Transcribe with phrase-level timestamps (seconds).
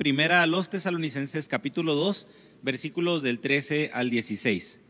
[0.00, 2.26] Primera a los tesalonicenses capítulo 2,
[2.62, 4.80] versículos del 13 al 16.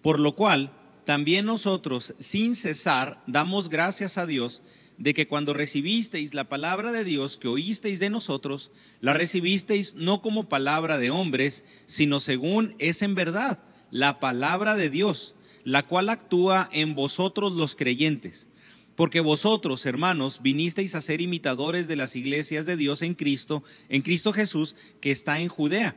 [0.00, 0.72] Por lo cual,
[1.04, 4.62] también nosotros, sin cesar, damos gracias a Dios
[4.96, 8.72] de que cuando recibisteis la palabra de Dios que oísteis de nosotros,
[9.02, 13.58] la recibisteis no como palabra de hombres, sino según es en verdad
[13.90, 18.46] la palabra de Dios, la cual actúa en vosotros los creyentes.
[18.96, 24.02] Porque vosotros, hermanos, vinisteis a ser imitadores de las iglesias de Dios en Cristo, en
[24.02, 25.96] Cristo Jesús, que está en Judea.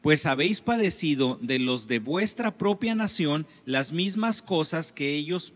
[0.00, 5.54] Pues habéis padecido de los de vuestra propia nación las mismas cosas que ellos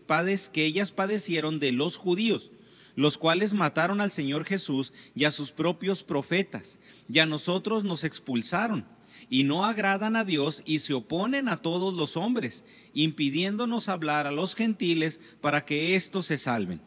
[0.51, 2.51] que ellas padecieron de los judíos,
[2.95, 6.79] los cuales mataron al Señor Jesús y a sus propios profetas,
[7.11, 8.85] y a nosotros nos expulsaron
[9.29, 14.31] y no agradan a Dios y se oponen a todos los hombres, impidiéndonos hablar a
[14.31, 16.81] los gentiles para que éstos se salven.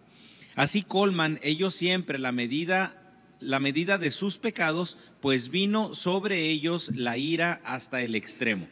[0.55, 2.99] Así colman ellos siempre la medida
[3.43, 8.69] la medida de sus pecados, pues vino sobre ellos la ira hasta el extremo.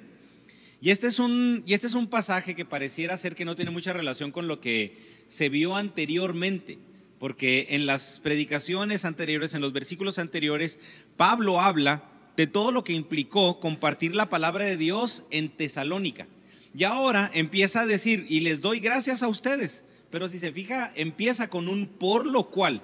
[0.80, 3.70] Y este es un, y este es un pasaje que pareciera ser que no tiene
[3.70, 4.96] mucha relación con lo que
[5.26, 6.78] se vio anteriormente,
[7.18, 10.78] porque en las predicaciones anteriores, en los versículos anteriores,
[11.16, 16.26] Pablo habla de todo lo que implicó compartir la palabra de Dios en Tesalónica.
[16.74, 20.92] Y ahora empieza a decir, y les doy gracias a ustedes, pero si se fija,
[20.94, 22.82] empieza con un por lo cual,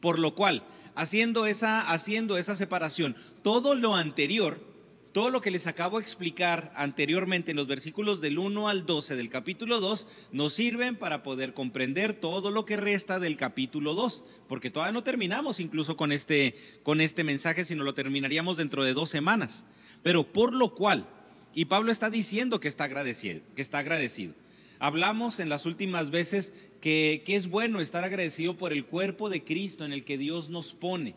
[0.00, 0.62] por lo cual,
[0.94, 3.16] haciendo esa, haciendo esa separación.
[3.42, 4.69] Todo lo anterior
[5.12, 9.16] todo lo que les acabo de explicar anteriormente en los versículos del 1 al 12
[9.16, 14.22] del capítulo 2 nos sirven para poder comprender todo lo que resta del capítulo 2,
[14.48, 18.94] porque todavía no terminamos incluso con este, con este mensaje, sino lo terminaríamos dentro de
[18.94, 19.64] dos semanas.
[20.02, 21.08] Pero por lo cual,
[21.54, 24.34] y Pablo está diciendo que está agradecido, que está agradecido.
[24.78, 29.44] Hablamos en las últimas veces que, que es bueno estar agradecido por el cuerpo de
[29.44, 31.16] Cristo en el que Dios nos pone.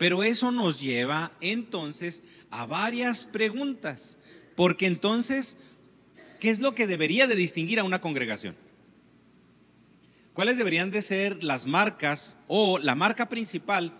[0.00, 4.16] Pero eso nos lleva entonces a varias preguntas,
[4.56, 5.58] porque entonces,
[6.40, 8.56] ¿qué es lo que debería de distinguir a una congregación?
[10.32, 13.92] ¿Cuáles deberían de ser las marcas o la marca principal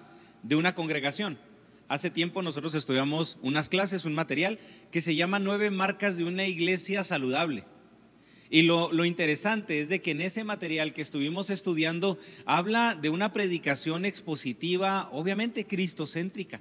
[0.43, 1.39] de una congregación?
[1.87, 4.59] Hace tiempo nosotros estudiamos unas clases, un material
[4.91, 7.67] que se llama Nueve marcas de una iglesia saludable.
[8.53, 13.33] Y lo, interesante es de que en ese material que estuvimos estudiando habla de una
[13.33, 16.61] predicación expositiva, obviamente cristocéntrica.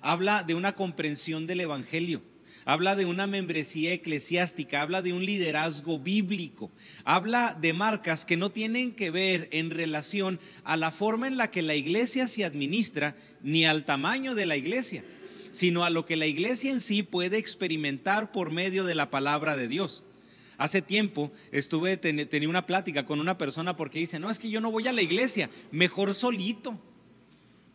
[0.00, 2.22] Habla de una comprensión del Evangelio.
[2.64, 6.70] Habla de una membresía eclesiástica, habla de un liderazgo bíblico,
[7.04, 11.50] habla de marcas que no tienen que ver en relación a la forma en la
[11.50, 15.02] que la iglesia se administra ni al tamaño de la iglesia,
[15.50, 19.56] sino a lo que la iglesia en sí puede experimentar por medio de la palabra
[19.56, 20.04] de Dios.
[20.58, 24.60] Hace tiempo estuve, tenía una plática con una persona porque dice, no, es que yo
[24.60, 26.76] no voy a la iglesia, mejor solito.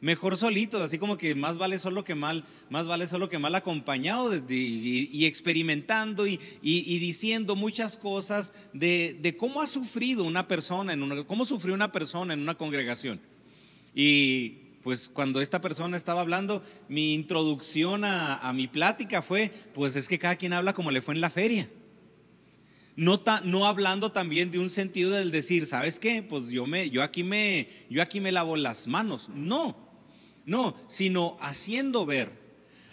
[0.02, 3.56] Mejor solito, así como que más vale solo que mal, más vale solo que mal
[3.56, 11.24] acompañado y, experimentando y, diciendo muchas cosas de, cómo ha sufrido una persona, en una,
[11.24, 13.22] cómo sufrió una persona en una congregación.
[13.96, 20.10] Y pues cuando esta persona estaba hablando, mi introducción a mi plática fue, pues es
[20.10, 21.70] que cada quien habla como le fue en la feria.
[22.96, 26.22] No, hablando también de un sentido del decir, ¿sabes qué?
[26.22, 29.30] Pues yo, me, yo, aquí me, yo aquí me lavo las manos.
[29.34, 29.76] No,
[30.46, 32.32] no, sino haciendo ver,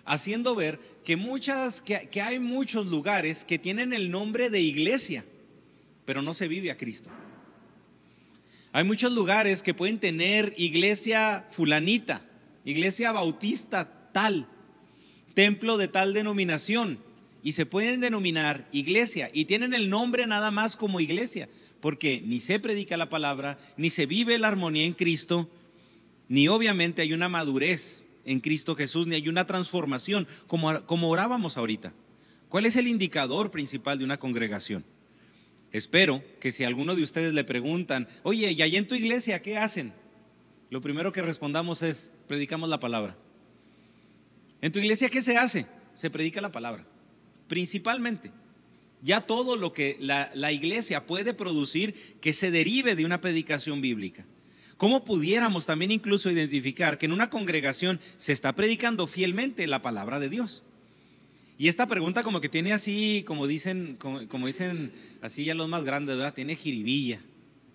[0.06, 5.27] haciendo ver que, muchas, que, que hay muchos lugares que tienen el nombre de iglesia,
[6.06, 7.11] pero no se vive a Cristo.
[8.72, 12.22] Hay muchos lugares que pueden tener iglesia fulanita,
[12.65, 14.47] iglesia bautista tal,
[15.34, 17.00] templo de tal denominación,
[17.43, 21.49] y se pueden denominar iglesia y tienen el nombre nada más como iglesia,
[21.81, 25.49] porque ni se predica la palabra, ni se vive la armonía en Cristo,
[26.29, 31.56] ni obviamente hay una madurez en Cristo Jesús, ni hay una transformación como, como orábamos
[31.56, 31.95] ahorita.
[32.49, 34.84] ¿Cuál es el indicador principal de una congregación?
[35.73, 39.56] Espero que si alguno de ustedes le preguntan, oye, ¿y allá en tu iglesia qué
[39.56, 39.93] hacen?
[40.69, 43.17] Lo primero que respondamos es, predicamos la palabra.
[44.61, 45.67] ¿En tu iglesia qué se hace?
[45.93, 46.89] Se predica la palabra
[47.50, 48.31] principalmente.
[49.02, 54.25] Ya todo lo que la, iglesia puede producir que se derive de una predicación bíblica.
[54.76, 60.20] ¿Cómo pudiéramos también incluso identificar que en una congregación se está predicando fielmente la palabra
[60.20, 60.62] de Dios?
[61.58, 65.85] Y esta pregunta como que tiene así, como dicen, como, dicen así ya los más
[65.85, 66.32] grandes, ¿verdad?
[66.32, 67.20] Tiene jiribilla,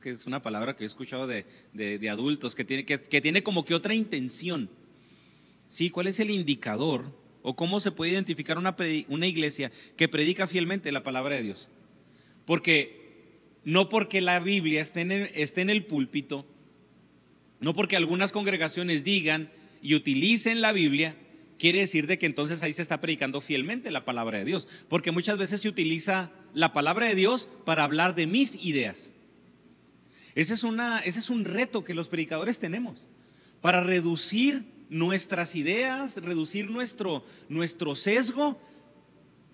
[0.01, 3.65] que es una palabra que he escuchado de, adultos, que tiene, que, que tiene como
[3.65, 4.69] que otra intención.
[5.67, 8.75] Sí, ¿cuál es el indicador ¿O cómo se puede identificar una,
[9.27, 11.69] iglesia que predica fielmente la palabra de Dios?
[12.43, 13.29] Porque
[13.63, 16.43] no porque la Biblia esté en, el, púlpito,
[17.59, 19.51] no porque algunas congregaciones digan
[19.83, 21.15] y utilicen la Biblia,
[21.59, 25.11] quiere decir de que entonces ahí se está predicando fielmente la palabra de Dios, porque
[25.11, 29.11] muchas veces se utiliza la palabra de Dios para hablar de mis ideas.
[30.33, 30.63] Ese es,
[31.03, 33.07] ese es un reto que los predicadores tenemos,
[33.61, 38.57] para reducir nuestras ideas, reducir nuestro, nuestro sesgo,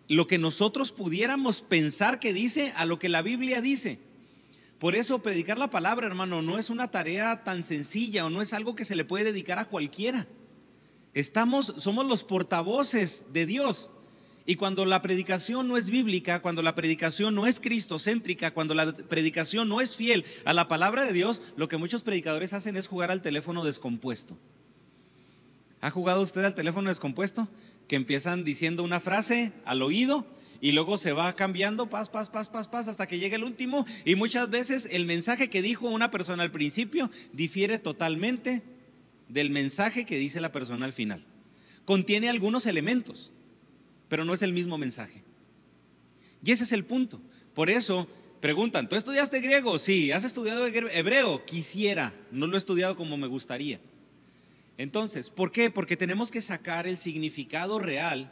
[0.07, 3.97] lo que nosotros pudiéramos pensar que dice a lo que la Biblia dice.
[4.77, 8.53] Por eso predicar la palabra, hermano, no es una tarea tan sencilla o no es
[8.53, 10.27] algo que se le puede dedicar a cualquiera.
[11.15, 13.89] Estamos, somos los portavoces de Dios.
[14.45, 18.93] Y cuando la predicación no es bíblica, cuando la predicación no es cristocéntrica, cuando la
[18.93, 22.87] predicación no es fiel a la palabra de Dios, lo que muchos predicadores hacen es
[22.87, 24.37] jugar al teléfono descompuesto.
[25.81, 27.47] ¿Ha jugado usted al teléfono descompuesto?
[27.87, 30.27] Que empiezan diciendo una frase al oído
[30.61, 33.85] y luego se va cambiando, paz, paz, paz, paz, paz, hasta que llega el último.
[34.05, 38.61] Y muchas veces el mensaje que dijo una persona al principio difiere totalmente
[39.27, 41.25] del mensaje que dice la persona al final.
[41.83, 43.31] Contiene algunos elementos,
[44.07, 45.23] pero no es el mismo mensaje.
[46.43, 47.19] Y ese es el punto.
[47.55, 48.07] Por eso
[48.39, 49.79] preguntan, ¿tú estudiaste griego?
[49.79, 51.43] Sí, ¿has estudiado hebreo?
[51.43, 53.79] Quisiera, no lo he estudiado como me gustaría.
[54.77, 55.69] Entonces, ¿por qué?
[55.69, 58.31] Porque tenemos que sacar el significado real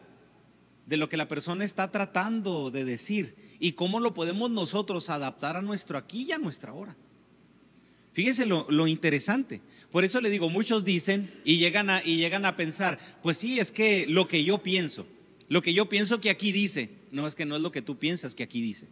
[0.86, 5.56] de lo que la persona está tratando de decir y cómo lo podemos nosotros adaptar
[5.56, 6.96] a nuestro aquí y a nuestra hora.
[8.14, 9.62] Fíjese lo, interesante.
[9.92, 13.60] Por eso le digo, muchos dicen y llegan, a, y llegan a pensar, pues sí,
[13.60, 15.06] es que lo que yo pienso,
[15.48, 17.98] lo que yo pienso que aquí dice, no es que no es lo que tú
[17.98, 18.88] piensas que aquí dice,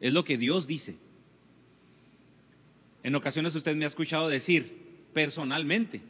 [0.00, 0.96] es lo que Dios dice.
[3.02, 4.84] En ocasiones usted me ha escuchado decir
[5.14, 6.02] personalmente,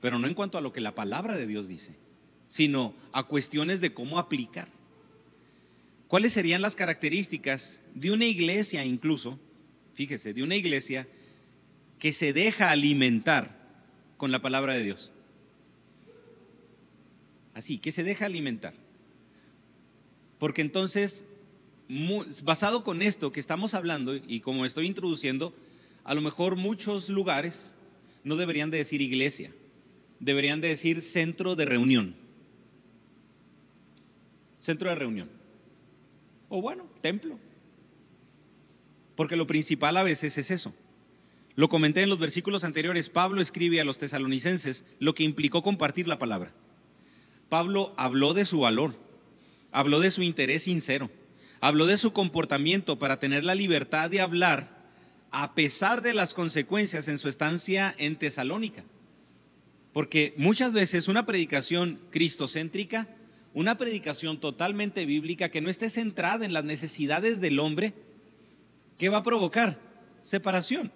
[0.00, 1.96] pero no en cuanto a lo que la palabra de Dios dice
[2.48, 4.68] sino a cuestiones de cómo aplicar.
[6.08, 9.38] ¿Cuáles serían las características de una iglesia incluso,
[9.94, 11.06] fíjese, de una iglesia
[11.98, 13.84] que se deja alimentar
[14.16, 15.12] con la palabra de Dios?
[17.52, 18.72] Así, que se deja alimentar.
[20.38, 21.26] Porque entonces,
[22.42, 25.54] basado con esto que estamos hablando y como estoy introduciendo,
[26.04, 27.74] a lo mejor muchos lugares
[28.24, 29.52] no deberían de decir iglesia,
[30.20, 32.28] deberían de decir centro de reunión
[34.58, 35.30] centro de reunión.
[36.48, 37.38] O bueno, templo.
[39.16, 40.74] Porque lo principal a veces es eso.
[41.54, 43.08] Lo comenté en los versículos anteriores.
[43.08, 46.52] Pablo escribe a los tesalonicenses lo que implicó compartir la palabra.
[47.48, 48.94] Pablo habló de su valor,
[49.72, 51.10] habló de su interés sincero,
[51.60, 54.76] habló de su comportamiento para tener la libertad de hablar
[55.30, 58.84] a pesar de las consecuencias en su estancia en Tesalónica.
[59.98, 63.08] Porque muchas veces una predicación cristocéntrica
[63.52, 67.94] una predicación totalmente bíblica que no esté centrada en las necesidades del hombre,
[68.96, 69.76] ¿qué va a provocar?
[70.22, 70.92] Separación.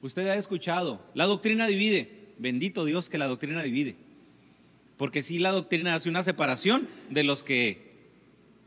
[0.00, 2.28] Usted ha escuchado, la doctrina divide.
[2.38, 3.96] Bendito Dios que la doctrina divide.
[4.96, 7.90] Porque si la doctrina hace una separación de los que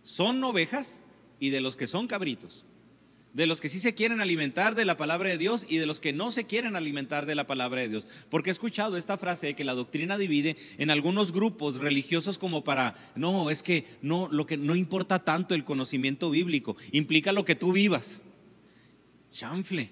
[0.04, 1.00] son ovejas
[1.40, 2.66] y de los que son cabritos
[3.38, 6.00] de los que sí se quieren alimentar de la palabra de Dios y de los
[6.00, 8.08] que no se quieren alimentar de la palabra de Dios.
[8.32, 12.64] Porque he escuchado esta frase de que la doctrina divide en algunos grupos religiosos como
[12.64, 17.46] para, no, es que no, lo que no importa tanto el conocimiento bíblico, implica lo
[17.46, 18.22] que tú vivas.
[19.32, 19.92] Chanfle,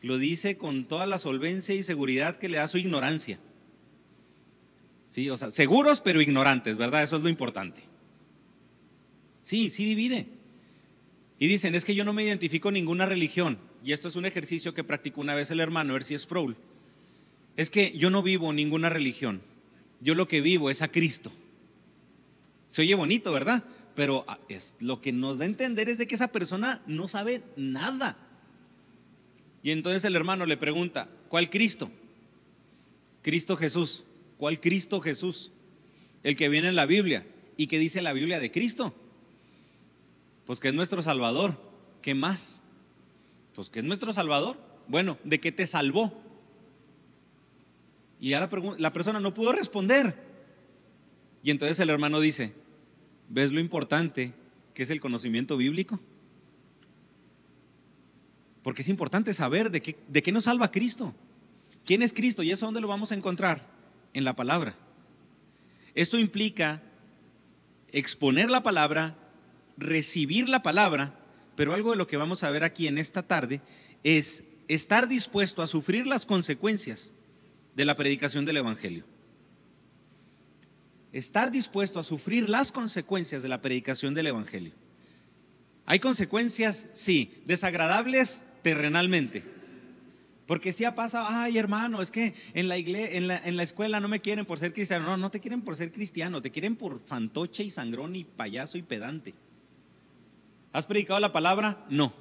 [0.00, 3.40] lo dice con toda la solvencia y seguridad que le da su ignorancia.
[5.08, 7.02] Sí, o sea, seguros pero ignorantes, ¿verdad?
[7.02, 7.82] Eso es lo importante.
[9.42, 10.35] Sí, sí divide.
[11.38, 13.58] Y dicen, es que yo no me identifico ninguna religión.
[13.84, 16.56] Y esto es un ejercicio que practicó una vez el hermano Ercy Sproul.
[17.56, 19.42] Es que yo no vivo ninguna religión.
[20.00, 21.30] Yo lo que vivo es a Cristo.
[22.68, 23.64] Se oye bonito, ¿verdad?
[23.94, 27.08] Pero ah, es, lo que nos da a entender es de que esa persona no
[27.08, 28.16] sabe nada.
[29.62, 31.90] Y entonces el hermano le pregunta, ¿cuál Cristo?
[33.22, 34.04] Cristo Jesús.
[34.36, 35.50] ¿Cuál Cristo Jesús?
[36.22, 37.26] El que viene en la Biblia.
[37.56, 38.94] ¿Y qué dice la Biblia de Cristo?
[40.46, 41.60] Pues que es nuestro Salvador.
[42.00, 42.62] ¿Qué más?
[43.54, 44.56] Pues que es nuestro Salvador.
[44.88, 46.22] Bueno, ¿de qué te salvó?
[48.20, 48.48] Y ahora
[48.78, 50.16] la persona no pudo responder.
[51.42, 52.54] Y entonces el hermano dice,
[53.28, 54.34] ¿ves lo importante
[54.72, 56.00] que es el conocimiento bíblico?
[58.62, 61.14] Porque es importante saber de qué, de qué nos salva Cristo.
[61.84, 62.42] ¿Quién es Cristo?
[62.42, 63.66] ¿Y eso dónde lo vamos a encontrar?
[64.12, 64.76] En la palabra.
[65.94, 66.82] Esto implica
[67.92, 69.16] exponer la palabra
[69.76, 71.18] recibir la palabra,
[71.56, 73.60] pero algo de lo que vamos a ver aquí en esta tarde
[74.04, 77.12] es estar dispuesto a sufrir las consecuencias
[77.74, 79.04] de la predicación del Evangelio.
[81.12, 84.72] Estar dispuesto a sufrir las consecuencias de la predicación del Evangelio.
[85.86, 86.88] ¿Hay consecuencias?
[86.92, 89.44] Sí, desagradables terrenalmente,
[90.46, 94.00] Porque si ha pasado, ay hermano, es que en la, en, la, en la escuela
[94.00, 95.06] no me quieren por ser cristiano.
[95.06, 98.76] No, no te quieren por ser cristiano, te quieren por fantoche y sangrón y payaso
[98.78, 99.34] y pedante.
[100.76, 101.86] ¿Has predicado la palabra?
[101.88, 102.12] No.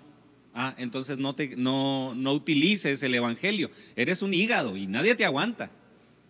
[0.54, 3.70] Ah, entonces no, te, no, no utilices el Evangelio.
[3.98, 5.72] Eres un hígado y nadie te aguanta.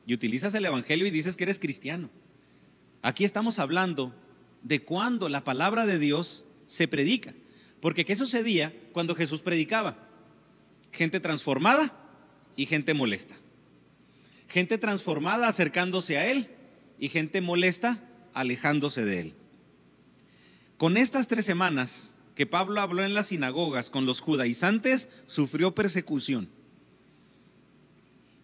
[0.08, 2.10] Y utilizas el Evangelio y dices que eres cristiano.
[3.04, 4.16] Aquí estamos hablando
[4.64, 7.36] de cuando la palabra de Dios se predica.
[7.80, 10.06] Porque ¿qué sucedía cuando Jesús predicaba?
[10.96, 11.94] gente transformada
[12.56, 13.36] y gente molesta.
[14.48, 16.50] Gente transformada acercándose a Él
[16.98, 18.02] y gente molesta
[18.34, 19.34] alejándose de Él.
[20.78, 26.50] Con estas tres semanas que Pablo habló en las sinagogas con los judaizantes, sufrió persecución.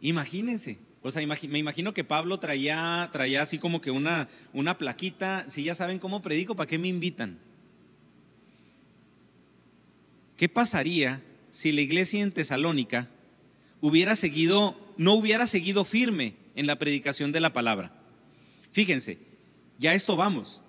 [0.02, 5.46] Imagínense, o sea, me imagino que Pablo traía, traía así como que una, una plaquita,
[5.50, 7.38] si ya saben cómo predico, ¿para qué me invitan?
[10.38, 11.22] ¿Qué pasaría
[11.52, 13.10] si la iglesia en Tesalónica
[13.82, 17.92] hubiera seguido, no hubiera seguido firme en la predicación de la palabra.
[18.72, 19.18] Fíjense,
[19.80, 20.62] ya esto vamos.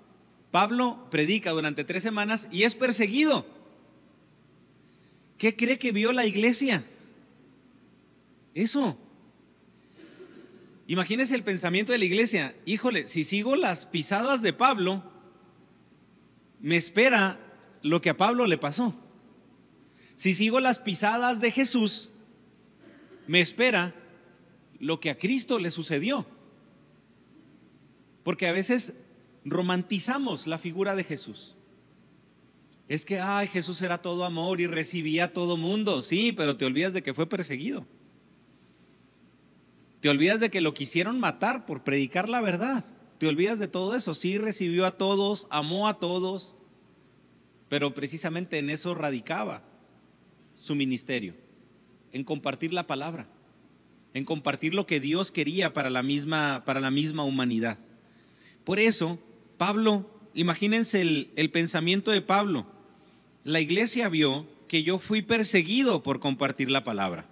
[0.52, 3.47] Pablo predica durante tres semanas y es perseguido.
[5.38, 6.85] ¿Qué cree que vio la iglesia?
[8.54, 8.99] Eso.
[10.87, 12.54] Imagínese el pensamiento de la iglesia.
[12.66, 15.02] Híjole, si sigo las pisadas de Pablo,
[16.61, 17.40] me espera
[17.80, 18.94] lo que a Pablo le pasó.
[20.16, 22.11] Si sigo las pisadas de Jesús,
[23.26, 23.94] me espera
[24.78, 26.26] lo que a Cristo le sucedió.
[28.23, 28.92] Porque a veces
[29.44, 31.56] romantizamos la figura de Jesús.
[32.88, 36.02] Es que, ay, Jesús era todo amor y recibía a todo mundo.
[36.02, 37.87] Sí, pero te olvidas de que fue perseguido.
[40.00, 42.84] Te olvidas de que lo quisieron matar por predicar la verdad.
[43.18, 44.14] Te olvidas de todo eso.
[44.14, 46.56] Sí, recibió a todos, amó a todos,
[47.68, 49.62] pero precisamente en eso radicaba
[50.56, 51.34] su ministerio,
[52.12, 53.28] en compartir la palabra,
[54.12, 57.78] en compartir lo que Dios quería para la misma, para la misma humanidad.
[58.64, 59.18] Por eso,
[59.62, 62.66] Pablo, imagínense el, pensamiento de Pablo.
[63.45, 67.26] La iglesia vio que yo fui perseguido por compartir la palabra.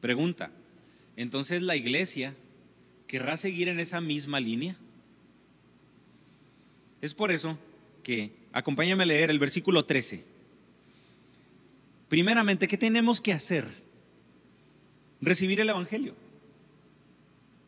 [0.00, 0.50] Pregunta,
[1.14, 2.34] entonces la iglesia
[3.06, 4.78] querrá seguir en esa misma línea?
[7.02, 7.58] Es por eso
[8.02, 10.24] que, acompáñame a leer el versículo 13.
[12.08, 13.66] Primeramente, ¿qué tenemos que hacer?
[15.20, 16.14] Recibir el Evangelio.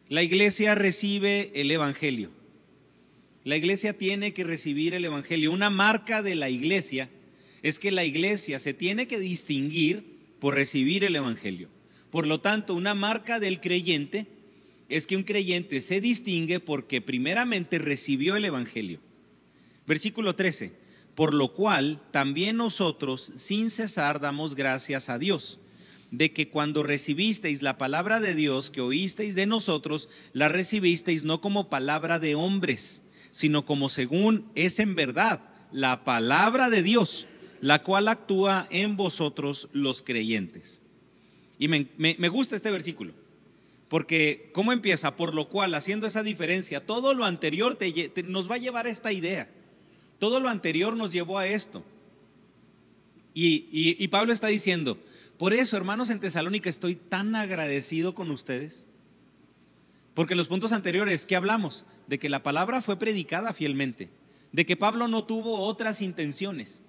[0.09, 2.40] La iglesia recibe el Evangelio.
[3.45, 5.53] La iglesia tiene que recibir el Evangelio.
[5.53, 7.09] Una marca de la iglesia
[7.63, 10.05] es que la iglesia se tiene que distinguir
[10.39, 11.69] por recibir el Evangelio.
[12.11, 14.27] Por lo tanto, una marca del creyente
[14.89, 19.01] es que un creyente se distingue porque primeramente recibió el Evangelio.
[19.87, 20.81] Versículo 13
[21.21, 25.59] por lo cual también nosotros sin cesar damos gracias a Dios,
[26.11, 31.43] de que cuando recibisteis la palabra de Dios que oísteis de nosotros, la recibisteis no
[31.43, 35.41] como palabra de hombres, sino como según es en verdad
[35.73, 37.27] la palabra de Dios,
[37.61, 40.83] la cual actúa en vosotros los creyentes.
[41.59, 43.13] Y me, gusta este versículo,
[43.89, 45.17] porque ¿cómo empieza?
[45.17, 47.77] Por lo cual, haciendo esa diferencia, todo lo anterior
[48.27, 49.49] nos va a llevar a esta idea
[50.21, 51.83] todo lo anterior nos llevó a esto.
[53.35, 54.99] Y, Pablo está diciendo,
[55.39, 58.87] por eso, hermanos en Tesalónica, estoy tan agradecido con ustedes.
[60.15, 61.85] Porque en los puntos anteriores, ¿qué hablamos?
[62.07, 64.11] De que la palabra fue predicada fielmente,
[64.53, 66.83] de que Pablo no tuvo otras intenciones,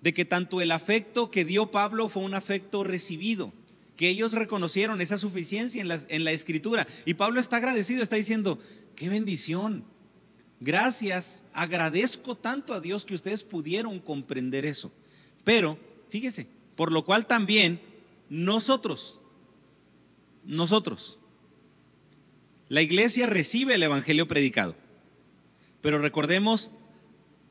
[0.00, 3.52] de que tanto el afecto que dio Pablo fue un afecto recibido,
[3.96, 6.86] que ellos reconocieron esa suficiencia en la, en la escritura.
[7.04, 8.58] Y Pablo está agradecido, está diciendo,
[8.94, 9.84] qué bendición,
[10.60, 14.90] Gracias, agradezco tanto a Dios que ustedes pudieron comprender eso.
[15.44, 17.80] Pero, fíjese, por lo cual también
[18.30, 19.20] nosotros,
[20.44, 21.18] nosotros,
[22.68, 24.74] la iglesia recibe el Evangelio predicado.
[25.80, 26.70] Pero recordemos,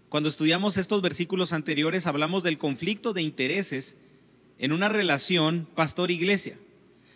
[0.10, 3.96] cuando estudiamos estos versículos anteriores, hablamos del conflicto de intereses
[4.58, 6.58] en una relación pastor-iglesia,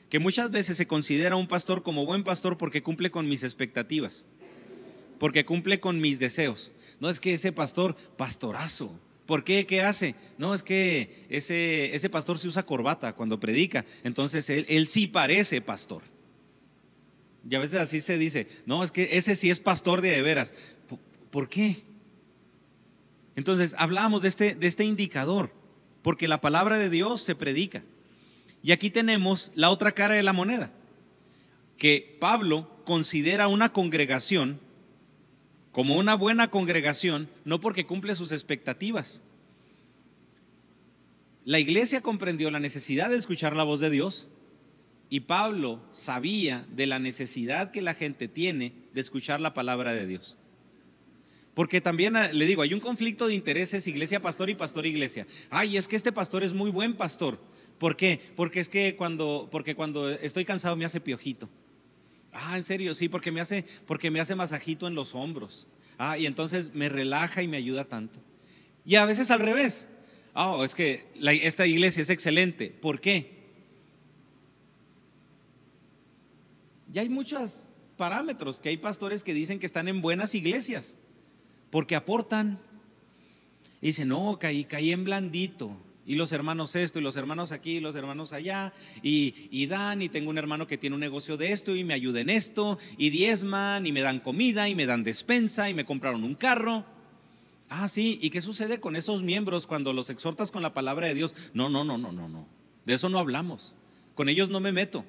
[0.10, 4.26] que muchas veces se considera un pastor como buen pastor porque cumple con mis expectativas
[5.20, 6.72] porque cumple con mis deseos.
[7.00, 8.98] No es que ese pastor, pastorazo.
[9.26, 9.68] ¿Por qué?
[9.68, 10.16] ¿Qué hace?
[10.40, 13.86] No, es que ese, ese pastor se usa corbata cuando predica.
[14.04, 16.02] Entonces él, él sí parece pastor.
[17.48, 20.22] Y a veces así se dice, no, es que ese sí es pastor de, de
[20.22, 20.54] veras.
[21.32, 21.78] ¿Por qué?
[23.36, 25.54] Entonces hablamos de este, de este indicador,
[26.02, 27.84] porque la palabra de Dios se predica.
[28.62, 30.72] Y aquí tenemos la otra cara de la moneda,
[31.78, 34.60] que Pablo considera una congregación
[35.72, 39.22] como una buena congregación, no porque cumple sus expectativas.
[41.46, 44.28] la iglesia comprendió la necesidad de escuchar la voz de Dios
[45.10, 50.06] y Pablo sabía de la necesidad que la gente tiene de escuchar la palabra de
[50.06, 50.38] Dios.
[51.56, 55.26] Porque también ah, le digo, hay un conflicto de intereses iglesia pastor y pastor iglesia.
[55.50, 57.40] Ay, es que este pastor es muy buen pastor.
[57.80, 58.20] ¿Por qué?
[58.36, 61.50] Porque es que cuando porque cuando estoy cansado me hace piojito.
[62.32, 65.68] Ah, en serio, sí, porque me hace porque me hace masajito en los hombros.
[65.98, 68.20] Ah, y entonces me relaja y me ayuda tanto.
[68.86, 69.88] Y a veces al revés.
[70.36, 72.70] Ah, es que esta iglesia es excelente.
[72.70, 73.39] ¿Por qué?
[76.92, 77.68] Ya hay muchos
[77.98, 80.96] parámetros que hay pastores que dicen que están en buenas iglesias
[81.70, 82.60] porque aportan.
[83.82, 85.72] Y dicen, no, caí, caí en blandito.
[86.06, 90.02] Y los hermanos esto, y los hermanos aquí, y los hermanos allá, y, y, dan,
[90.02, 92.80] y tengo un hermano que tiene un negocio de esto, y me ayuda en esto,
[92.98, 96.84] y diezman, y me dan comida, y me dan despensa, y me compraron un carro.
[97.70, 101.14] Ah, sí, ¿y qué sucede con esos miembros cuando los exhortas con la palabra de
[101.14, 101.36] Dios?
[101.54, 102.48] No, no, no, no, no, no.
[102.86, 103.76] De eso no hablamos.
[104.16, 105.06] Con ellos no me meto.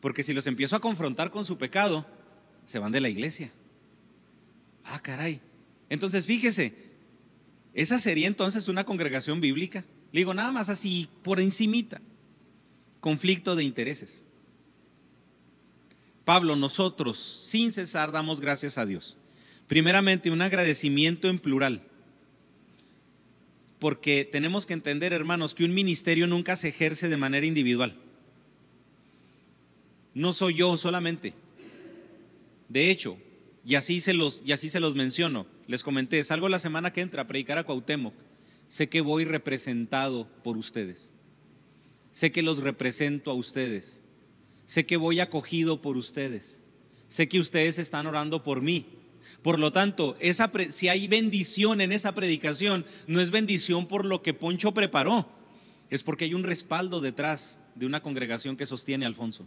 [0.00, 2.06] Porque si los empiezo a confrontar con su pecado,
[2.64, 3.50] se van de la iglesia.
[4.84, 5.40] Ah, caray.
[5.88, 6.74] Entonces, fíjese,
[7.74, 9.84] esa sería entonces una congregación bíblica.
[10.12, 12.00] Le digo, nada más así, por encimita.
[13.00, 14.22] Conflicto de intereses.
[16.24, 19.16] Pablo, nosotros, sin cesar, damos gracias a Dios.
[19.68, 21.82] Primeramente, un agradecimiento en plural.
[23.78, 27.96] Porque tenemos que entender, hermanos, que un ministerio nunca se ejerce de manera individual
[30.16, 31.34] no soy yo solamente.
[32.70, 33.18] De hecho,
[33.66, 37.02] y así se los, y así se los menciono, les comenté, salgo la semana que
[37.02, 38.14] entra a predicar a Cuauhtémoc.
[38.66, 41.10] Sé que voy representado por ustedes.
[42.12, 44.00] Sé que los represento a ustedes.
[44.64, 46.60] Sé que voy acogido por ustedes.
[47.08, 48.86] Sé que ustedes están orando por mí.
[49.42, 54.22] Por lo tanto, esa, si hay bendición en esa predicación, no es bendición por lo
[54.22, 55.28] que Poncho preparó,
[55.90, 59.46] es porque hay un respaldo detrás de una congregación que sostiene a Alfonso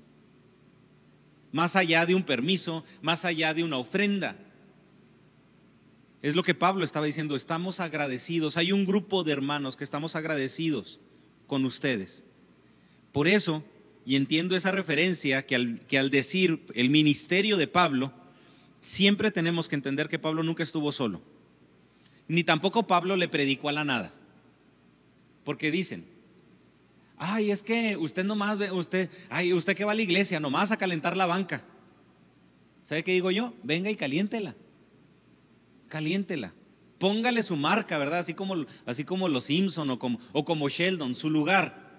[1.52, 4.38] más allá de un permiso, más allá de una ofrenda.
[6.22, 10.16] Es lo que Pablo estaba diciendo, estamos agradecidos, hay un grupo de hermanos que estamos
[10.16, 11.00] agradecidos
[11.48, 12.26] con ustedes.
[13.12, 13.64] Por eso,
[14.06, 18.12] y entiendo esa referencia, que al, que al decir el ministerio de Pablo,
[18.82, 21.22] siempre tenemos que entender que Pablo nunca estuvo solo,
[22.28, 24.14] ni tampoco Pablo le predicó a la nada,
[25.44, 26.06] porque dicen,
[27.22, 30.78] Ay, es que usted nomás, usted, ay, usted que va a la iglesia, nomás a
[30.78, 31.66] calentar la banca.
[32.82, 33.54] ¿Sabe qué digo yo?
[33.62, 34.56] Venga y caliéntela.
[35.90, 36.54] Caliéntela.
[36.98, 38.20] Póngale su marca, ¿verdad?
[38.20, 41.90] Así como, así como los Simpson o como, o como Sheldon, su lugar.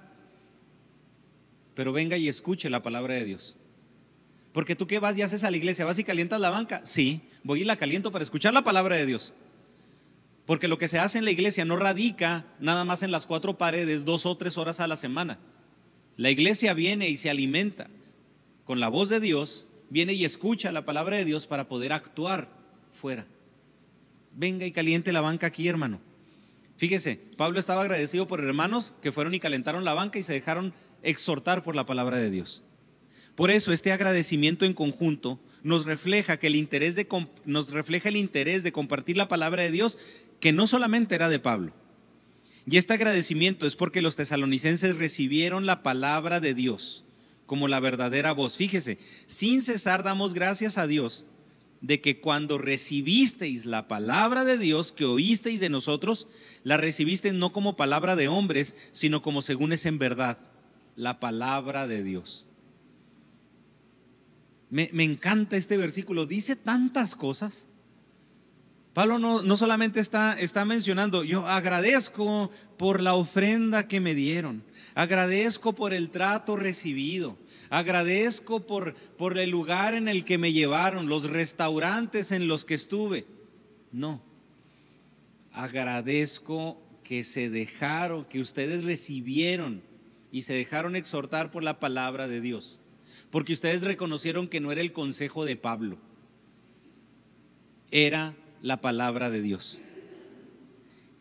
[1.75, 3.57] Pero venga y escuche la palabra de Dios.
[4.53, 6.81] Porque tú qué vas y haces a la iglesia, vas y calientas la banca.
[6.85, 9.35] Sí, voy y la caliento para escuchar la palabra de Dios.
[10.51, 13.57] Porque lo que se hace en la iglesia no radica nada más en las cuatro
[13.57, 15.39] paredes dos o tres horas a la semana.
[16.17, 17.87] La iglesia viene y se alimenta
[18.65, 22.49] con la voz de Dios, viene y escucha la palabra de Dios para poder actuar
[22.91, 23.29] fuera.
[24.35, 26.01] Venga y caliente la banca aquí, hermano.
[26.77, 30.75] Fíjese, Pablo estaba agradecido por hermanos que fueron y calentaron la banca y se dejaron
[31.05, 32.65] exhortar por la palabra de Dios.
[33.37, 37.07] Por eso este agradecimiento en conjunto nos refleja que el interés de
[37.45, 39.97] nos refleja el interés de compartir la palabra de Dios
[40.41, 41.73] que no solamente era de Pablo.
[42.67, 47.05] Y este agradecimiento es porque los tesalonicenses recibieron la palabra de Dios
[47.47, 48.57] como la verdadera voz.
[48.57, 51.25] Fíjese, sin cesar damos gracias a Dios
[51.81, 56.29] de que cuando recibisteis la palabra de Dios que oísteis de nosotros,
[56.63, 60.39] la recibisteis no como palabra de hombres, sino como según es en verdad,
[60.95, 62.47] la palabra de Dios.
[64.69, 67.67] Me, me encanta este versículo, dice tantas cosas.
[68.93, 74.65] Pablo no, solamente está, está mencionando, yo agradezco por la ofrenda que me dieron,
[74.97, 81.09] agradezco por el trato recibido, agradezco por, por el lugar en el que me llevaron,
[81.09, 83.27] los restaurantes en los que estuve.
[83.93, 84.23] No,
[85.53, 89.83] agradezco que se dejaron, que ustedes recibieron
[90.33, 92.81] y se dejaron exhortar por la palabra de Dios,
[93.31, 95.97] porque ustedes reconocieron que no era el consejo de Pablo,
[97.93, 99.79] era la palabra de Dios.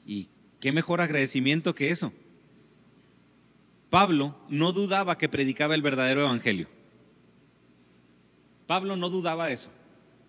[0.05, 2.11] Y qué mejor agradecimiento que eso.
[3.89, 6.67] Pablo no dudaba que predicaba el verdadero evangelio.
[8.67, 9.69] Pablo no dudaba eso,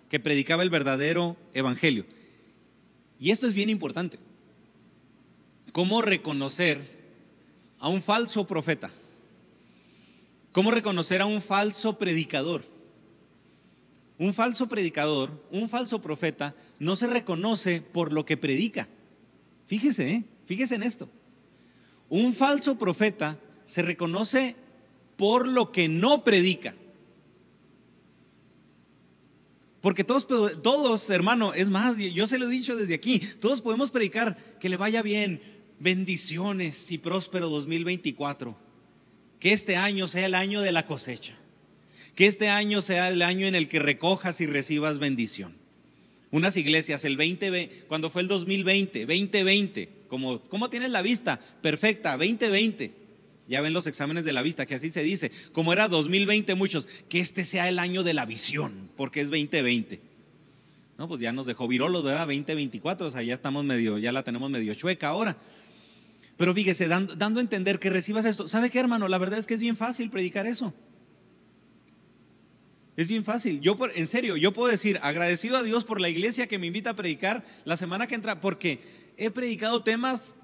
[0.08, 2.06] que predicaba el verdadero evangelio.
[3.18, 4.18] Y esto es bien importante.
[5.72, 7.00] ¿Cómo reconocer
[7.78, 8.90] a un falso profeta?
[10.52, 12.64] ¿Cómo reconocer a un falso predicador?
[14.20, 18.86] Un falso predicador, un falso profeta, no se reconoce por lo que predica.
[19.64, 20.24] Fíjese, ¿eh?
[20.44, 21.08] fíjese en esto.
[22.10, 24.56] Un falso profeta se reconoce
[25.16, 26.74] por lo que no predica.
[29.80, 33.90] Porque todos, todos, hermano, es más, yo se lo he dicho desde aquí, todos podemos
[33.90, 35.40] predicar que le vaya bien,
[35.78, 38.54] bendiciones y próspero 2024.
[39.38, 41.39] Que este año sea el año de la cosecha.
[42.20, 45.56] Que este año sea el año en el que recojas y recibas bendición.
[46.30, 51.40] Unas iglesias, el 20, cuando fue el 2020, 2020, como, ¿cómo tienes la vista?
[51.62, 52.92] Perfecta, 2020.
[53.48, 55.32] Ya ven los exámenes de la vista, que así se dice.
[55.54, 60.02] Como era 2020 muchos, que este sea el año de la visión, porque es 2020.
[60.98, 62.26] No, pues ya nos dejó virolos, ¿verdad?
[62.26, 65.38] 2024, o sea, ya estamos medio, ya la tenemos medio chueca ahora.
[66.36, 68.46] Pero fíjese, dando, dando a entender que recibas esto.
[68.46, 69.08] ¿Sabe qué, hermano?
[69.08, 70.74] La verdad es que es bien fácil predicar eso.
[73.00, 73.62] Es bien fácil.
[73.62, 76.90] Yo, en serio, yo puedo decir, agradecido a Dios por la iglesia que me invita
[76.90, 78.78] a predicar la semana que entra, porque
[79.16, 80.36] he predicado temas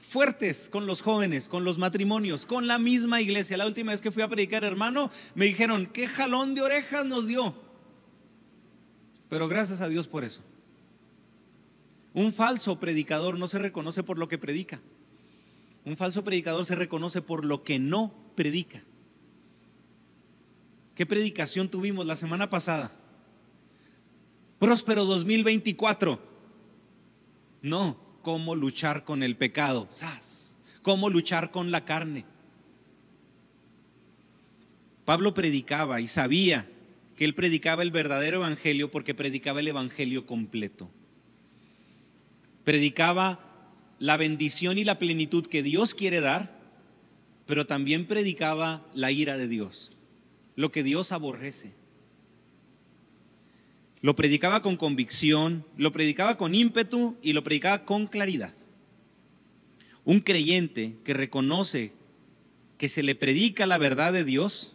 [0.00, 3.56] fuertes con los jóvenes, con los matrimonios, con la misma iglesia.
[3.56, 7.28] La última vez que fui a predicar, hermano, me dijeron, qué jalón de orejas nos
[7.28, 7.54] dio.
[9.28, 10.42] Pero gracias a Dios por eso.
[12.12, 14.80] Un falso predicador no se reconoce por lo que predica.
[15.84, 18.82] Un falso predicador se reconoce por lo que no predica.
[21.00, 22.92] ¿Qué predicación tuvimos la semana pasada?
[24.58, 26.20] Próspero 2024.
[27.62, 30.58] No, cómo luchar con el pecado, ¡Sas!
[30.82, 32.26] cómo luchar con la carne.
[35.06, 36.68] Pablo predicaba y sabía
[37.16, 40.90] que él predicaba el verdadero evangelio porque predicaba el evangelio completo.
[42.62, 43.40] Predicaba
[43.98, 46.60] la bendición y la plenitud que Dios quiere dar,
[47.46, 49.96] pero también predicaba la ira de Dios,
[50.60, 51.72] lo que Dios aborrece.
[54.02, 58.52] Lo predicaba con convicción, lo predicaba con ímpetu y lo predicaba con claridad.
[60.04, 61.94] Un creyente que reconoce
[62.76, 64.74] que se le predica la verdad de Dios,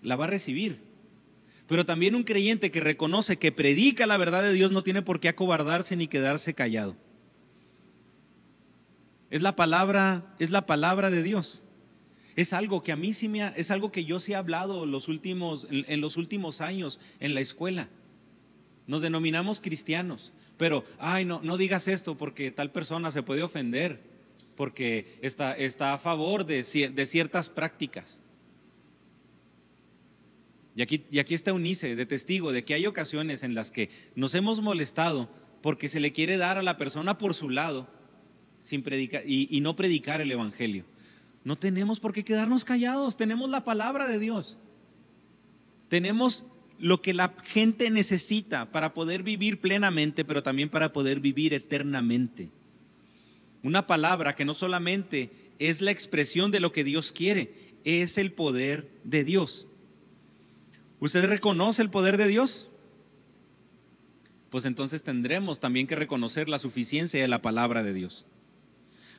[0.00, 0.80] la va a recibir.
[1.66, 5.20] Pero también un creyente que reconoce que predica la verdad de Dios no tiene por
[5.20, 6.96] qué acobardarse ni quedarse callado.
[9.28, 11.60] Es la palabra, es la palabra de Dios.
[12.36, 15.08] Es algo que a mí sí me es algo que yo sí he hablado los
[15.08, 17.88] últimos, en los últimos años en la escuela.
[18.86, 24.00] Nos denominamos cristianos, pero, ay, no, no digas esto porque tal persona se puede ofender,
[24.56, 28.22] porque está, está a favor de, de ciertas prácticas.
[30.76, 33.90] Y aquí, y aquí está Unice de testigo de que hay ocasiones en las que
[34.16, 35.30] nos hemos molestado
[35.62, 37.88] porque se le quiere dar a la persona por su lado
[38.60, 40.84] sin predicar, y no predicar el Evangelio.
[41.44, 44.58] No tenemos por qué quedarnos callados, tenemos la palabra de Dios.
[45.88, 46.46] Tenemos
[46.78, 52.50] lo que la gente necesita para poder vivir plenamente, pero también para poder vivir eternamente.
[53.62, 57.54] Una palabra que no solamente es la expresión de lo que Dios quiere,
[57.84, 59.66] es el poder de Dios.
[61.00, 62.68] ¿Usted reconoce el poder de Dios?
[64.50, 68.26] Pues entonces tendremos también que reconocer la suficiencia de la palabra de Dios.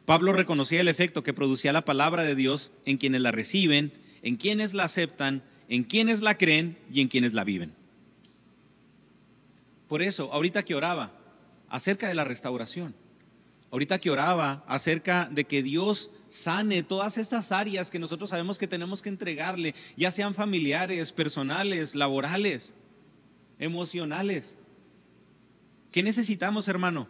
[0.05, 3.91] Pablo reconocía el efecto que producía la palabra de Dios en quienes la reciben,
[4.21, 7.73] en quienes la aceptan en quienes la creen y en quienes la viven.
[9.87, 11.11] Por eso, ahorita que oraba
[11.69, 12.95] acerca de la restauración,
[13.71, 18.67] ahorita que oraba acerca de que Dios sane todas esas áreas que nosotros sabemos que
[18.67, 22.73] tenemos que entregarle, ya sean familiares, personales, laborales,
[23.59, 24.57] emocionales.
[25.91, 27.07] ¿Qué necesitamos, hermano?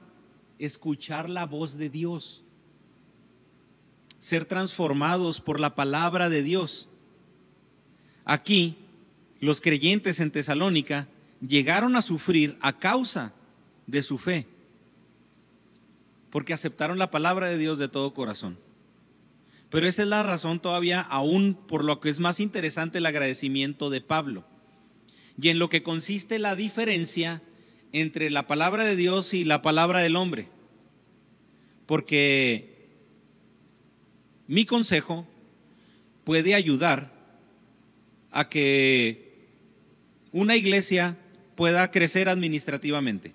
[0.59, 2.43] Escuchar la voz de Dios,
[4.25, 6.89] ser transformados por la palabra de Dios
[8.25, 8.75] Aquí,
[9.39, 11.07] los creyentes en Tesalónica
[11.47, 13.33] llegaron a sufrir a causa
[13.85, 14.47] de su fe,
[16.31, 18.57] porque aceptaron la palabra de Dios de todo corazón.
[19.69, 23.89] Pero esa es la razón todavía aún por lo que es más interesante el agradecimiento
[23.91, 24.43] de Pablo
[25.39, 27.43] y en lo que consiste la diferencia
[27.91, 30.49] entre la palabra de Dios y la palabra del hombre.
[31.85, 32.74] Porque
[34.47, 35.27] mi consejo
[36.23, 37.11] puede ayudar
[38.31, 39.47] a que
[40.31, 41.17] una iglesia
[41.55, 43.33] pueda crecer administrativamente.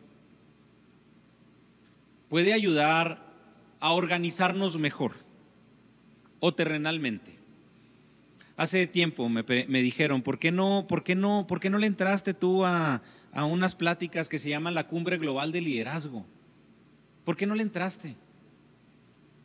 [2.29, 3.27] Puede ayudar
[3.81, 5.14] a organizarnos mejor
[6.38, 7.33] o terrenalmente.
[8.57, 12.35] Hace tiempo me, dijeron, ¿por qué, no, por, qué no, ¿por qué no le entraste
[12.35, 13.01] tú a,
[13.33, 16.27] a unas pláticas que se llaman la Cumbre Global de Liderazgo?
[17.25, 18.16] ¿Por qué no le entraste?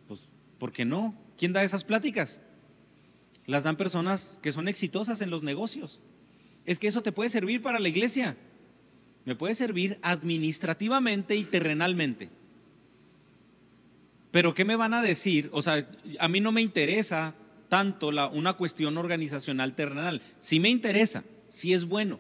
[0.08, 1.16] Pues, ¿por qué no?
[1.38, 2.42] ¿Quién da esas pláticas?
[3.48, 6.02] las dan personas que son exitosas en los negocios.
[6.66, 8.36] Es que eso te puede servir para la iglesia.
[9.26, 12.30] Me puede servir administrativamente y terrenalmente.
[14.32, 15.50] Pero ¿qué me van a decir?
[15.52, 15.88] O sea,
[16.20, 17.36] a mí no me interesa
[17.70, 20.22] tanto la, una cuestión organizacional terrenal.
[20.40, 22.20] Sí me interesa, sí es bueno.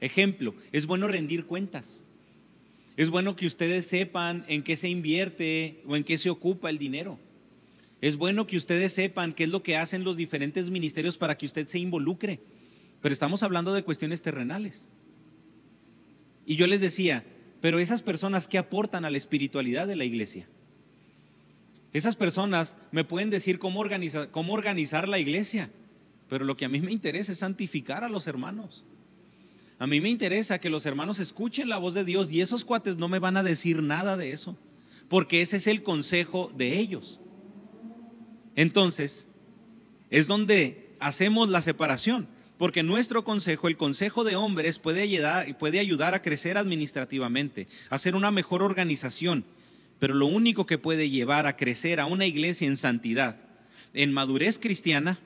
[0.00, 2.06] Ejemplo, es bueno rendir cuentas.
[2.96, 6.78] Es bueno que ustedes sepan en qué se invierte o en qué se ocupa el
[6.78, 7.18] dinero.
[8.02, 11.46] Es bueno que ustedes sepan qué es lo que hacen los diferentes ministerios para que
[11.46, 12.40] usted se involucre.
[13.00, 14.88] Pero estamos hablando de cuestiones terrenales.
[16.44, 17.24] Y yo les decía,
[17.60, 20.48] pero esas personas que aportan a la espiritualidad de la iglesia,
[21.92, 25.70] esas personas me pueden decir cómo organizar, la iglesia,
[26.28, 28.84] pero lo que a mí me interesa es santificar a los hermanos.
[29.78, 32.96] A mí me interesa que los hermanos escuchen la voz de Dios y esos cuates
[32.96, 34.56] no me van a decir nada de eso,
[35.08, 37.20] porque ese es el consejo de ellos.
[38.56, 39.26] Entonces,
[40.10, 45.80] es donde hacemos la separación, porque nuestro consejo, el consejo de hombres, puede ayudar, puede
[45.80, 49.44] ayudar a crecer administrativamente, a hacer una mejor organización,
[49.98, 53.36] pero lo único que puede llevar a crecer a una iglesia en santidad,
[53.94, 55.18] en madurez cristiana,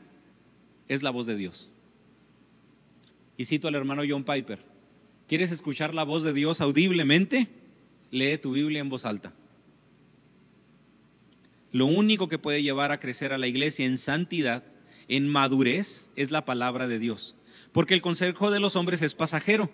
[0.88, 1.68] es la voz de Dios.
[3.36, 4.60] Y cito al hermano John Piper,
[5.28, 7.48] ¿quieres escuchar la voz de Dios audiblemente?
[8.10, 9.32] Lee tu Biblia en voz alta.
[11.76, 14.64] Lo único que puede llevar a crecer a la iglesia en santidad,
[15.08, 17.36] en madurez, es la palabra de Dios.
[17.70, 19.70] Porque el consejo de los hombres es pasajero.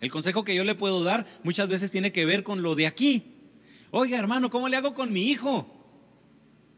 [0.00, 2.86] El consejo que yo le puedo dar muchas veces tiene que ver con lo de
[2.86, 3.34] aquí.
[3.90, 5.70] Oiga, hermano, ¿cómo le hago con mi hijo?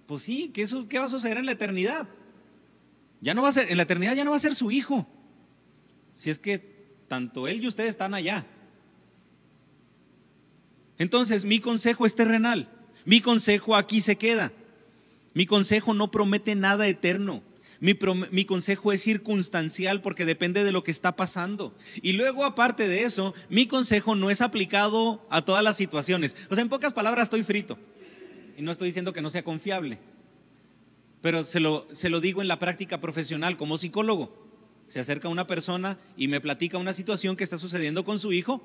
[0.07, 2.09] Pues sí, ¿qué, ¿qué va a suceder en la eternidad?
[3.21, 5.07] Ya no va a ser, en la eternidad ya no va a ser su hijo.
[6.17, 6.59] Si es que
[7.07, 8.45] tanto él y usted están allá.
[10.99, 12.74] Entonces, mi consejo es terrenal.
[13.05, 14.53] Mi consejo aquí se queda.
[15.35, 17.43] Mi consejo no promete nada eterno.
[17.81, 21.75] Mi, consejo es circunstancial porque depende de lo que está pasando.
[22.01, 26.35] Y luego, aparte de eso, mi consejo no es aplicado a todas las situaciones.
[26.49, 27.79] O sea, en pocas palabras, estoy frito.
[28.57, 29.99] Y no estoy diciendo que no sea confiable.
[31.21, 34.35] Pero se lo, se lo digo en la práctica profesional como psicólogo.
[34.87, 38.63] Se acerca una persona y me platica una situación que está sucediendo con su hijo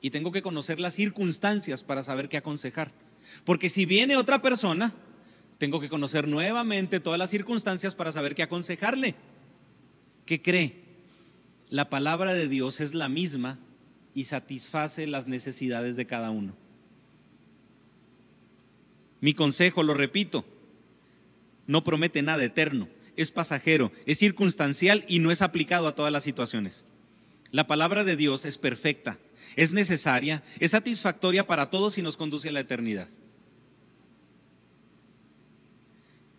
[0.00, 2.92] y tengo que conocer las circunstancias para saber qué aconsejar.
[3.44, 4.92] Porque si viene otra persona,
[5.58, 9.14] tengo que conocer nuevamente todas las circunstancias para saber qué aconsejarle.
[10.26, 10.82] ¿Qué cree?
[11.70, 13.58] La palabra de Dios es la misma
[14.14, 16.54] y satisface las necesidades de cada uno.
[19.20, 20.44] Mi consejo, lo repito,
[21.66, 26.24] no promete nada eterno, es pasajero, es circunstancial y no es aplicado a todas las
[26.24, 26.84] situaciones.
[27.50, 29.18] La palabra de Dios es perfecta,
[29.56, 33.08] es necesaria, es satisfactoria para todos y nos conduce a la eternidad.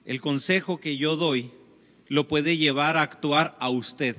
[0.05, 1.51] El consejo que yo doy
[2.07, 4.15] lo puede llevar a actuar a usted.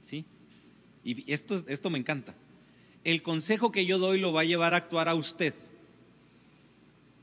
[0.00, 0.26] ¿Sí?
[1.02, 2.34] Y esto, esto me encanta.
[3.04, 5.54] El consejo que yo doy lo va a llevar a actuar a usted.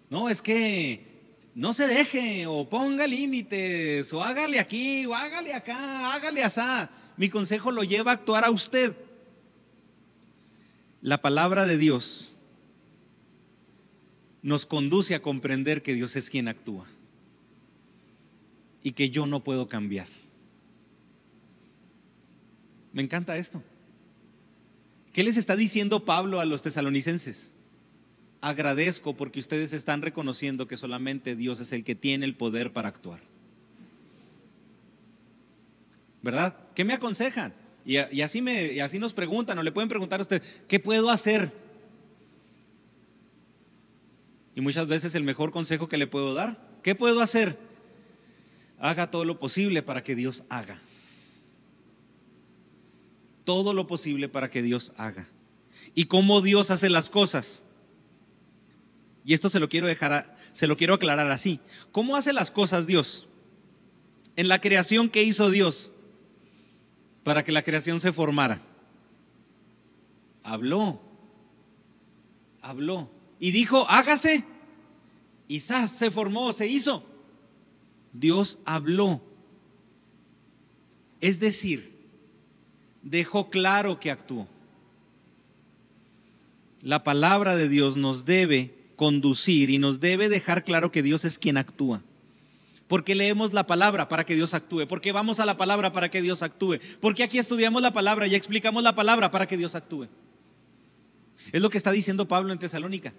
[0.09, 1.15] No, es que
[1.53, 6.89] no se deje o ponga límites o hágale aquí o hágale acá, hágale asá.
[7.17, 8.95] Mi consejo lo lleva a actuar a usted.
[11.05, 12.35] La palabra de Dios
[14.41, 16.87] nos conduce a comprender que Dios es quien actúa
[18.81, 20.07] y que yo no puedo cambiar.
[22.91, 23.61] Me encanta esto.
[25.13, 27.51] ¿Qué les está diciendo Pablo a los tesalonicenses?
[28.41, 32.87] Agradezco porque ustedes están reconociendo que solamente Dios es el que tiene el poder para
[32.87, 33.19] actuar.
[36.23, 36.57] ¿Verdad?
[36.73, 37.53] ¿Qué me aconsejan?
[37.85, 41.11] Y, así, me, y así nos preguntan o le pueden preguntar a usted, ¿qué puedo
[41.11, 41.51] hacer?
[44.55, 47.57] Y muchas veces el mejor consejo que le puedo dar, ¿qué puedo hacer?
[48.79, 50.79] haga todo lo posible para que Dios haga.
[53.43, 55.27] Todo lo posible para que Dios haga.
[55.93, 57.63] ¿Y cómo Dios hace las cosas?
[59.23, 61.59] Y esto se lo quiero dejar, se lo quiero aclarar así.
[61.91, 63.27] ¿Cómo hace las cosas Dios?
[64.35, 65.93] En la creación que hizo Dios
[67.25, 68.61] para que la creación se formara.
[70.43, 71.01] Habló.
[72.61, 73.09] Habló.
[73.39, 74.45] Y dijo, hágase.
[75.47, 77.03] Y se formó, se hizo.
[78.13, 79.23] Dios habló.
[81.19, 81.97] Es decir,
[83.01, 84.47] dejó claro que actuó.
[86.83, 91.39] La palabra de Dios nos debe conducir y nos debe dejar claro que Dios es
[91.39, 92.03] quien actúa.
[92.87, 94.87] Porque leemos la palabra para que Dios actúe.
[94.87, 96.79] Porque vamos a la palabra para que Dios actúe.
[97.01, 100.07] Porque aquí estudiamos la palabra y explicamos la palabra para que Dios actúe.
[101.51, 103.13] Es lo que está diciendo Pablo en Tesalónica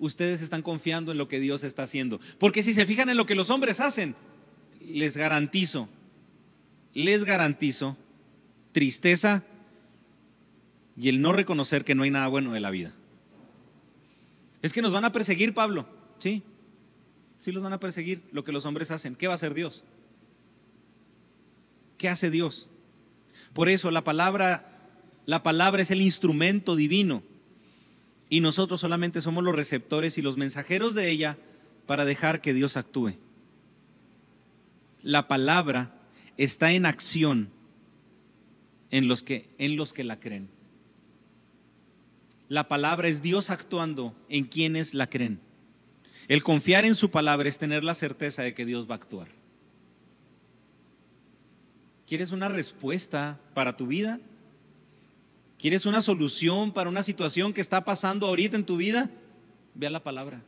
[0.00, 2.20] ustedes están confiando en lo que Dios está haciendo.
[2.38, 4.16] Porque si se fijan en lo que los hombres hacen,
[4.80, 5.88] les garantizo,
[6.94, 7.96] les garantizo
[8.72, 9.44] tristeza
[10.96, 12.92] y el no reconocer que no hay nada bueno de la vida.
[14.62, 15.86] Es que nos van a perseguir, Pablo.
[16.18, 16.42] Sí,
[17.40, 19.16] sí los van a perseguir lo que los hombres hacen.
[19.16, 19.84] ¿Qué va a hacer Dios?
[21.98, 22.68] ¿Qué hace Dios?
[23.52, 24.88] Por eso la palabra,
[25.26, 27.22] la palabra es el instrumento divino
[28.28, 31.36] y nosotros solamente somos los receptores y los mensajeros de ella
[31.86, 33.14] para dejar que Dios actúe.
[35.02, 35.94] La palabra
[36.36, 37.50] está en acción
[38.90, 40.48] en los que, en los que la creen.
[42.48, 45.40] La palabra es Dios actuando en quienes la creen.
[46.30, 49.26] El confiar en su palabra es tener la certeza de que Dios va a actuar.
[52.06, 54.20] ¿Quieres una respuesta para tu vida?
[55.58, 59.10] ¿Quieres una solución para una situación que está pasando ahorita en tu vida?
[59.74, 60.40] Ve a la palabra.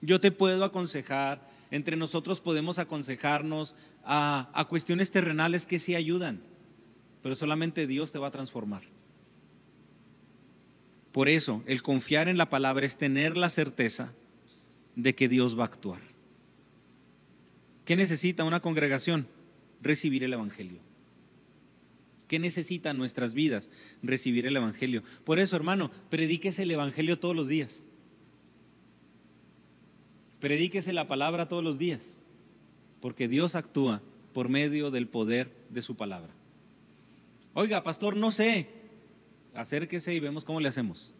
[0.00, 6.40] Yo te puedo aconsejar, entre nosotros podemos aconsejarnos a, a, cuestiones terrenales que sí ayudan,
[7.20, 8.82] pero solamente Dios te va a transformar.
[11.10, 14.12] Por eso, el confiar en la palabra es tener la certeza
[15.02, 16.00] de que Dios va a actuar.
[17.84, 19.26] ¿Qué necesita una congregación?
[19.82, 20.78] Recibir el Evangelio.
[22.28, 23.70] ¿Qué necesitan nuestras vidas?
[24.02, 25.02] Recibir el Evangelio.
[25.24, 27.82] Por eso, hermano, predíquese el Evangelio todos los días.
[30.38, 32.16] Predíquese la palabra todos los días.
[33.00, 36.32] Porque Dios actúa por medio del poder de su palabra.
[37.54, 38.68] Oiga, pastor, no sé.
[39.54, 41.14] Acérquese y vemos cómo le hacemos.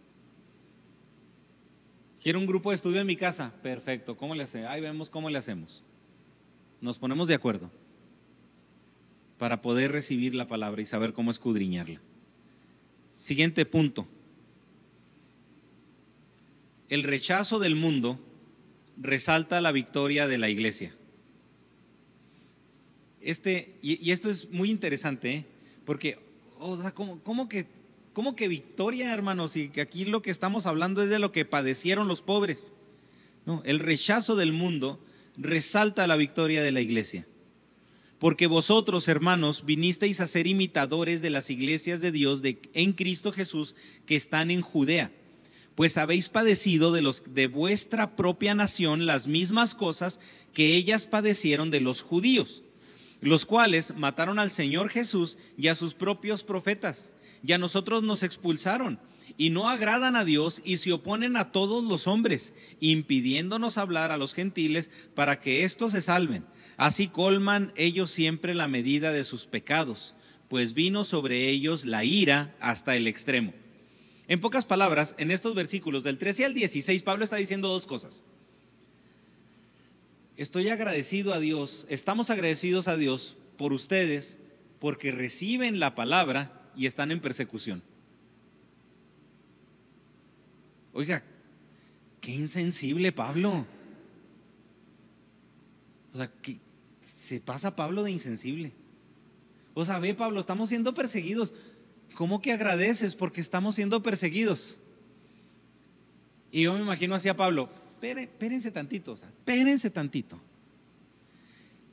[2.20, 3.52] Quiero un grupo de estudio en mi casa.
[3.62, 4.70] Perfecto, ¿cómo le hacemos?
[4.70, 5.84] Ahí vemos cómo le hacemos.
[6.80, 7.70] Nos ponemos de acuerdo
[9.38, 12.00] para poder recibir la palabra y saber cómo escudriñarla.
[13.12, 14.06] Siguiente punto.
[16.90, 18.20] El rechazo del mundo
[18.98, 20.94] resalta la victoria de la iglesia.
[23.20, 25.44] Este, y, esto es muy interesante, ¿eh?
[25.84, 26.18] porque,
[26.58, 27.66] o sea, ¿cómo, que,
[28.12, 29.56] ¿cómo que victoria, hermanos?
[29.56, 32.72] Y que aquí lo que estamos hablando es de lo que padecieron los pobres.
[33.46, 35.04] No, el rechazo del mundo
[35.36, 37.26] resalta la victoria de la iglesia.
[38.18, 43.32] Porque vosotros, hermanos, vinisteis a ser imitadores de las iglesias de Dios de, en Cristo
[43.32, 45.10] Jesús que están en Judea,
[45.74, 50.20] pues habéis padecido de los de vuestra propia nación las mismas cosas
[50.52, 52.62] que ellas padecieron de los judíos,
[53.20, 58.22] los cuales mataron al Señor Jesús y a sus propios profetas, y a nosotros nos
[58.22, 58.98] expulsaron
[59.36, 64.18] y no agradan a Dios y se oponen a todos los hombres, impidiéndonos hablar a
[64.18, 66.44] los gentiles para que éstos se salven.
[66.76, 70.14] Así colman ellos siempre la medida de sus pecados,
[70.48, 73.54] pues vino sobre ellos la ira hasta el extremo.
[74.28, 78.24] En pocas palabras, en estos versículos del 13 al 16, Pablo está diciendo dos cosas.
[80.40, 84.38] Estoy agradecido a Dios, estamos agradecidos a Dios por ustedes,
[84.78, 87.82] porque reciben la palabra y están en persecución.
[90.94, 91.22] Oiga,
[92.22, 93.66] qué insensible Pablo.
[96.14, 96.58] O sea, que
[97.02, 98.72] se pasa Pablo de insensible.
[99.74, 101.52] O sea, ve Pablo, estamos siendo perseguidos.
[102.14, 104.78] ¿Cómo que agradeces porque estamos siendo perseguidos?
[106.50, 107.68] Y yo me imagino así a Pablo,
[108.02, 110.40] espérense tantito, espérense tantito.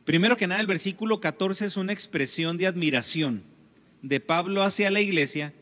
[0.06, 3.44] Primero que nada, el versículo 14 es una expresión de admiración
[4.02, 5.54] de Pablo hacia la iglesia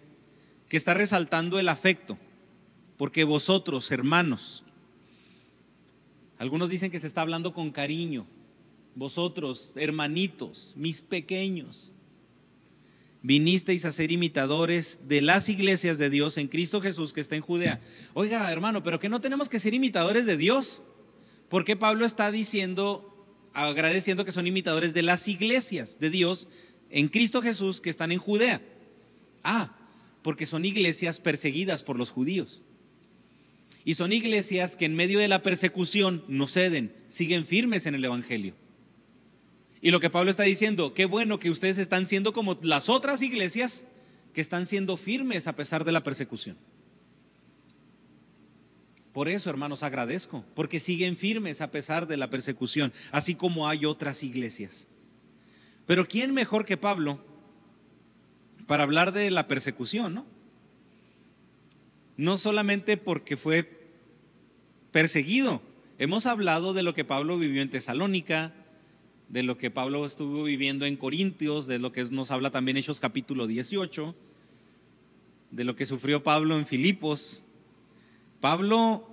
[0.70, 2.18] que está resaltando el afecto
[2.98, 4.64] porque vosotros, hermanos,
[6.38, 8.26] algunos dicen que se está hablando con cariño,
[8.96, 11.94] vosotros, hermanitos, mis pequeños,
[13.26, 17.42] vinisteis a ser imitadores de las iglesias de Dios en Cristo Jesús que está en
[17.42, 17.82] Judea.
[18.14, 20.84] Oiga, hermano, pero que no tenemos que ser imitadores de Dios.
[21.50, 26.50] Porque Pablo está diciendo, agradeciendo que son imitadores de las iglesias de Dios
[26.92, 28.62] en Cristo Jesús que están en Judea.
[29.44, 29.76] Ah,
[30.22, 32.62] porque son iglesias perseguidas por los judíos.
[33.86, 38.06] Y son iglesias que en medio de la persecución no ceden, siguen firmes en el
[38.06, 38.54] Evangelio.
[39.82, 43.22] Y lo que Pablo está diciendo, qué bueno que ustedes están siendo como las otras
[43.22, 43.86] iglesias
[44.34, 46.58] que están siendo firmes a pesar de la persecución.
[49.14, 53.86] Por eso, hermanos, agradezco, porque siguen firmes a pesar de la persecución, así como hay
[53.86, 54.88] otras iglesias.
[55.86, 57.24] Pero ¿quién mejor que Pablo
[58.68, 60.26] para hablar de la persecución, no?
[62.18, 63.90] No solamente porque fue
[64.92, 65.62] perseguido.
[65.98, 68.54] Hemos hablado de lo que Pablo vivió en Tesalónica,
[69.30, 73.00] de lo que Pablo estuvo viviendo en Corintios, de lo que nos habla también Hechos
[73.00, 74.16] capítulo 18,
[75.52, 77.44] de lo que sufrió Pablo en Filipos.
[78.40, 79.08] Pablo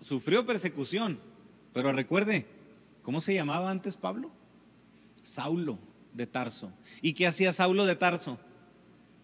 [0.00, 1.20] sufrió persecución,
[1.72, 2.46] pero recuerde,
[3.02, 4.30] ¿cómo se llamaba antes Pablo?
[5.22, 5.78] Saulo
[6.14, 6.72] de Tarso.
[7.02, 8.38] ¿Y qué hacía Saulo de Tarso?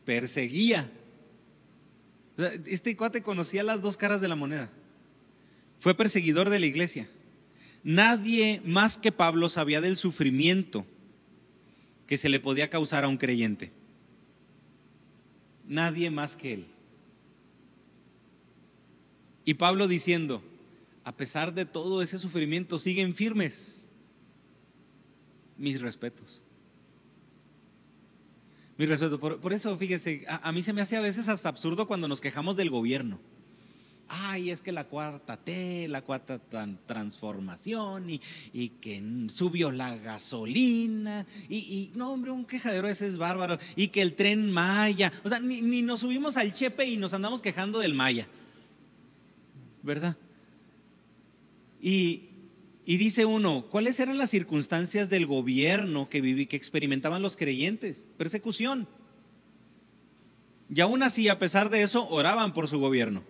[0.05, 0.91] Perseguía.
[2.67, 4.69] Este cuate conocía las dos caras de la moneda.
[5.79, 7.09] fue perseguidor de la iglesia.
[7.85, 10.87] Nadie más que Pablo sabía del sufrimiento
[12.07, 13.72] que se le podía causar a un creyente.
[15.68, 16.66] Nadie más que él.
[19.45, 20.43] Y Pablo diciendo,
[21.05, 23.91] a pesar de todo ese sufrimiento, siguen firmes.
[25.59, 26.43] Mis respetos.
[28.78, 29.20] Mi respeto.
[29.20, 32.57] Por, eso, fíjese, a, mí se me hace a veces hasta absurdo cuando nos quejamos
[32.57, 33.20] del gobierno.
[34.09, 36.39] Ay, es que la cuarta T, la cuarta
[36.87, 38.21] transformación y,
[38.53, 43.89] y, que subió la gasolina y, y, no, hombre, un quejadero ese es bárbaro y
[43.89, 47.41] que el tren Maya, o sea, ni, ni nos subimos al Chepe y nos andamos
[47.41, 48.29] quejando del Maya,
[49.83, 50.17] ¿verdad?
[51.81, 52.29] Y,
[52.85, 58.07] y dice uno, ¿cuáles eran las circunstancias del gobierno que viví, que experimentaban los creyentes?
[58.19, 58.87] Persecución.
[60.75, 63.23] Y aún así, a pesar de eso, oraban por su gobierno.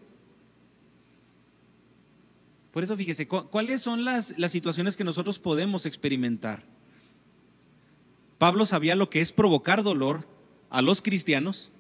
[2.74, 6.64] Por eso fíjese, ¿cuáles son las, las situaciones que nosotros podemos experimentar?
[8.36, 10.26] Pablo sabía lo que es provocar dolor
[10.70, 11.70] a los cristianos,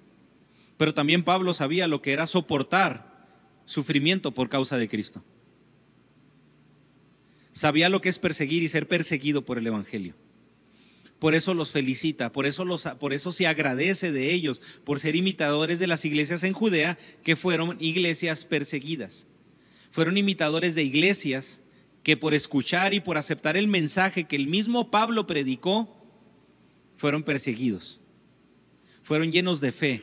[0.76, 3.26] pero también Pablo sabía lo que era soportar
[3.64, 5.24] sufrimiento por causa de Cristo.
[7.50, 10.14] Sabía lo que es perseguir y ser perseguido por el Evangelio.
[11.18, 15.16] Por eso los felicita, por eso, los, por eso se agradece de ellos, por ser
[15.16, 19.26] imitadores de las iglesias en Judea, que fueron iglesias perseguidas.
[19.94, 21.62] Fueron imitadores de iglesias
[22.02, 26.04] que por escuchar y por aceptar el mensaje que el mismo Pablo predicó,
[26.96, 28.00] fueron perseguidos.
[29.02, 30.02] Fueron llenos de fe,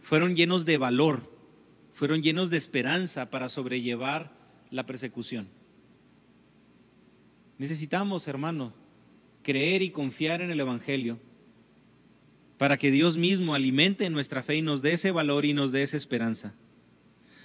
[0.00, 1.36] fueron llenos de valor,
[1.92, 4.32] fueron llenos de esperanza para sobrellevar
[4.70, 5.48] la persecución.
[7.58, 8.72] Necesitamos, hermano,
[9.42, 11.18] creer y confiar en el Evangelio
[12.56, 15.82] para que Dios mismo alimente nuestra fe y nos dé ese valor y nos dé
[15.82, 16.54] esa esperanza.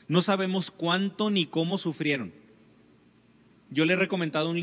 [0.08, 2.34] No sabemos cuánto ni cómo sufrieron.
[3.70, 4.60] Yo le he recomendado un,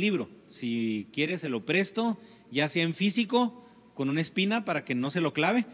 [0.00, 0.30] libro.
[0.46, 2.18] Si quiere, se lo presto,
[2.50, 5.66] ya sea en físico, con una espina para que no se lo clave,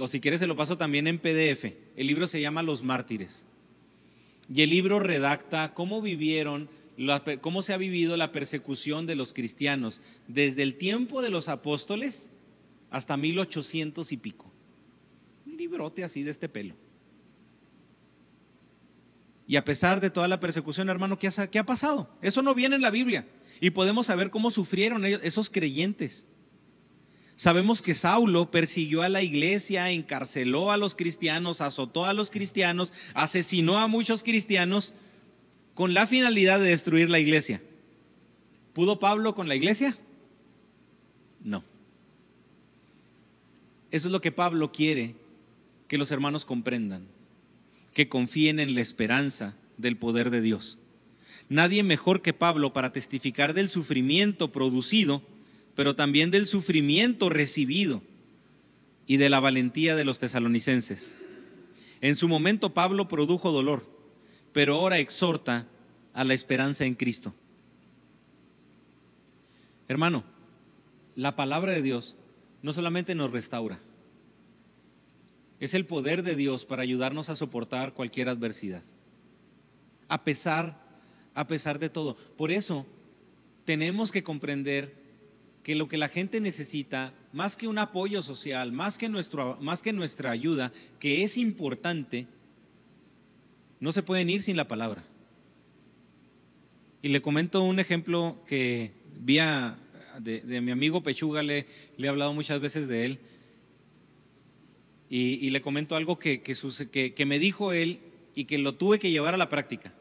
[0.00, 1.72] o si quiere, se lo paso también en PDF.
[1.96, 3.46] El libro se llama Los Mártires.
[4.52, 6.68] Y el libro redacta cómo vivieron
[7.40, 12.28] cómo se ha vivido la persecución de los cristianos desde el tiempo de los apóstoles
[12.90, 14.50] hasta 1800 y pico.
[15.46, 16.74] Un librote así de este pelo.
[19.48, 22.10] Y a pesar de toda la persecución, hermano, ¿qué ha, ¿qué ha pasado?
[22.20, 23.26] Eso no viene en la Biblia.
[23.60, 26.26] Y podemos saber cómo sufrieron esos creyentes.
[27.34, 32.92] Sabemos que Saulo persiguió a la iglesia, encarceló a los cristianos, azotó a los cristianos,
[33.14, 34.92] asesinó a muchos cristianos
[35.72, 37.62] con la finalidad de destruir la iglesia.
[38.74, 39.96] ¿Pudo Pablo con la iglesia?
[41.42, 41.62] No.
[43.90, 45.14] Eso es lo que Pablo quiere
[45.86, 47.08] que los hermanos comprendan,
[47.98, 50.78] que confíen en la esperanza del poder de Dios.
[51.48, 55.20] Nadie mejor que Pablo para testificar del sufrimiento producido,
[55.74, 58.00] pero también del sufrimiento recibido
[59.08, 61.10] y de la valentía de los tesalonicenses.
[62.00, 63.98] En su momento Pablo produjo dolor
[64.52, 65.66] pero ahora exhorta
[66.14, 67.34] a la esperanza en Cristo.
[69.88, 70.22] Hermano,
[71.16, 72.14] la palabra de Dios
[72.62, 73.80] no solamente nos restaura,
[75.60, 78.82] es el poder de Dios para ayudarnos a soportar cualquier adversidad.
[80.08, 80.80] A pesar,
[81.34, 82.16] a pesar de todo.
[82.36, 82.86] Por eso
[83.64, 84.94] tenemos que comprender
[85.62, 89.82] que lo que la gente necesita, más que un apoyo social, más que, nuestro, más
[89.82, 92.26] que nuestra ayuda, que es importante,
[93.80, 95.04] no se pueden ir sin la palabra.
[97.02, 99.38] Y le comento un ejemplo que vi
[100.18, 103.18] de, mi amigo Pechuga, le, le, he hablado muchas veces de él.
[105.10, 108.00] Y, le comento algo que, que, me dijo él
[108.34, 109.94] y que lo tuve que llevar a la práctica.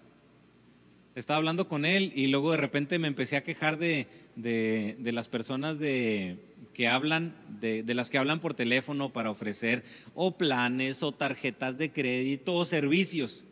[1.15, 5.29] Estaba hablando con él y luego de repente me empecé a quejar de, de las
[5.29, 6.37] personas de,
[6.73, 9.83] que hablan, de, de, las que hablan por teléfono para ofrecer
[10.13, 13.47] o planes o tarjetas de crédito o servicios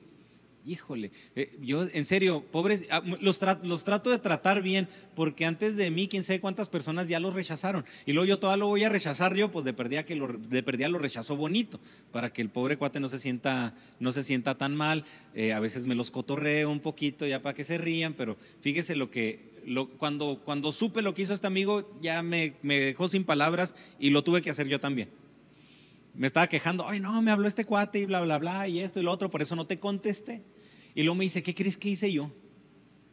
[0.66, 5.76] híjole, eh, yo en serio, pobres, ah, los, los, trato de tratar bien, porque antes
[5.76, 7.86] de mí, quién sabe cuántas personas ya los rechazaron.
[8.06, 10.64] Y luego yo todavía lo voy a rechazar yo, pues de perdida que lo, de
[10.64, 11.80] perdida lo rechazó bonito,
[12.12, 15.06] para que el pobre cuate no se sienta, no se sienta tan mal.
[15.36, 18.96] Eh, a veces me los cotorreo un poquito ya para que se rían, pero fíjese
[18.96, 19.54] lo que,
[19.98, 24.10] cuando, cuando supe lo que hizo este amigo, ya me, me dejó sin palabras y
[24.10, 25.10] lo tuve que hacer yo también
[26.18, 29.00] me estaba quejando, ay no, me habló este cuate y bla, bla, bla, y esto
[29.00, 30.42] y lo otro, por eso no te contesté.
[30.96, 32.32] Y luego me dice, ¿qué crees que hice yo?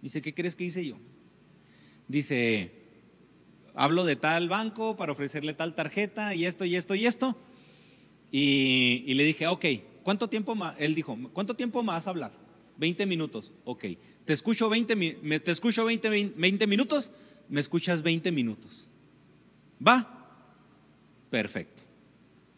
[0.00, 0.96] Dice, ¿qué crees que hice yo?
[2.06, 2.72] Dice,
[3.74, 7.36] hablo de tal banco para ofrecerle tal tarjeta y esto y esto y esto.
[8.30, 9.64] Y, le dije, ok,
[10.02, 10.74] ¿cuánto tiempo más?
[10.78, 12.32] Él dijo, ¿cuánto tiempo más hablar?
[12.78, 13.52] 20 minutos.
[13.64, 13.84] Ok.
[14.24, 17.10] Te escucho 20, te escucho 20, 20 minutos,
[17.48, 18.88] me escuchas 20 minutos.
[19.86, 20.38] ¿Va?
[21.30, 21.82] Perfecto.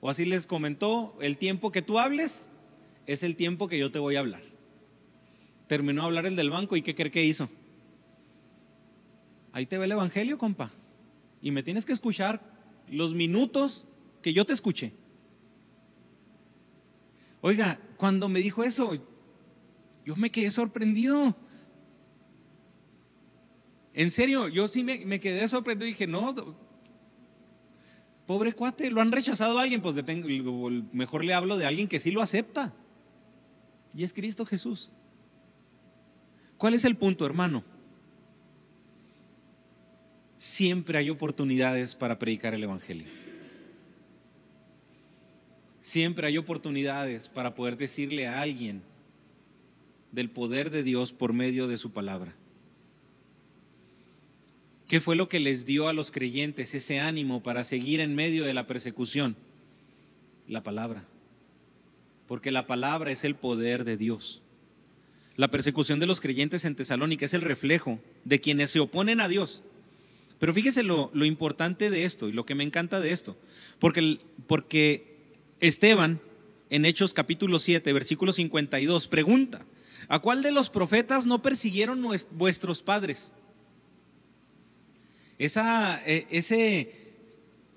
[0.00, 2.50] O así les comentó, el tiempo que tú hables
[3.06, 4.53] es el tiempo que yo te voy a hablar.
[5.66, 7.48] Terminó a hablar el del banco y ¿qué cree que hizo?
[9.52, 10.70] Ahí te ve el Evangelio, compa.
[11.40, 12.42] Y me tienes que escuchar
[12.88, 13.86] los minutos
[14.20, 14.92] que yo te escuché.
[17.40, 18.98] Oiga, cuando me dijo eso,
[20.04, 21.36] yo me quedé sorprendido.
[23.92, 26.34] En serio, yo sí me, quedé sorprendido y dije, no,
[28.26, 29.94] pobre cuate, lo han rechazado a alguien, pues
[30.92, 32.74] mejor le hablo de alguien que sí lo acepta.
[33.94, 34.90] Y es Cristo Jesús.
[36.58, 37.64] ¿Cuál es el punto, hermano?
[40.36, 43.06] Siempre hay oportunidades para predicar el Evangelio.
[45.80, 48.82] Siempre hay oportunidades para poder decirle a alguien
[50.12, 52.34] del poder de Dios por medio de su palabra.
[54.86, 58.44] ¿Qué fue lo que les dio a los creyentes ese ánimo para seguir en medio
[58.44, 59.34] de la persecución?
[60.46, 61.04] La palabra.
[62.28, 64.43] Porque la palabra es el poder de Dios.
[65.36, 69.28] La persecución de los creyentes en Tesalónica es el reflejo de quienes se oponen a
[69.28, 69.62] Dios.
[70.38, 73.36] Pero fíjese lo, importante de esto y lo que me encanta de esto.
[73.78, 75.16] Porque, porque
[75.60, 76.20] Esteban,
[76.70, 79.64] en Hechos capítulo 7, versículo 52, pregunta,
[80.08, 83.32] ¿a cuál de los profetas no persiguieron vuestros padres?
[85.38, 87.03] Esa, eh, ese,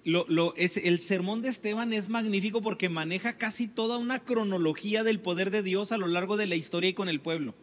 [0.08, 5.20] lo, es, el sermón de Esteban es magnífico porque maneja casi toda una cronología del
[5.20, 7.56] poder de Dios a lo largo de la historia y con el pueblo.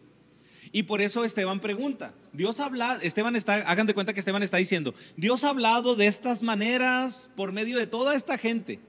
[0.71, 4.59] Y por eso Esteban pregunta, Dios habla, Esteban está, hagan de cuenta que Esteban está
[4.59, 8.81] diciendo, Dios ha hablado de estas maneras por medio de toda esta gente.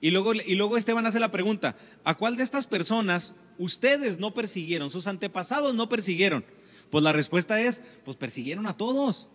[0.00, 4.34] Y luego, y luego Esteban hace la pregunta, ¿a cuál de estas personas ustedes no
[4.34, 4.90] persiguieron?
[4.90, 6.44] Sus antepasados no persiguieron.
[6.90, 9.28] Pues la respuesta es, pues persiguieron a todos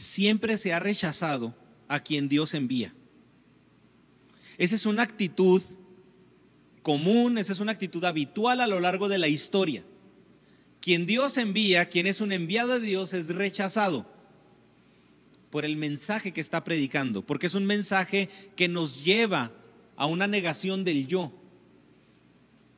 [0.00, 1.54] siempre se ha rechazado
[1.90, 2.94] a quien Dios envía.
[4.56, 5.60] Esa es una actitud
[6.82, 9.84] común, esa es una actitud habitual a lo largo de la historia.
[10.80, 14.06] Quien Dios envía, quien es un enviado de Dios, es rechazado
[15.50, 19.50] por el mensaje que está predicando, porque es un mensaje que nos lleva
[19.96, 21.32] a una negación del yo.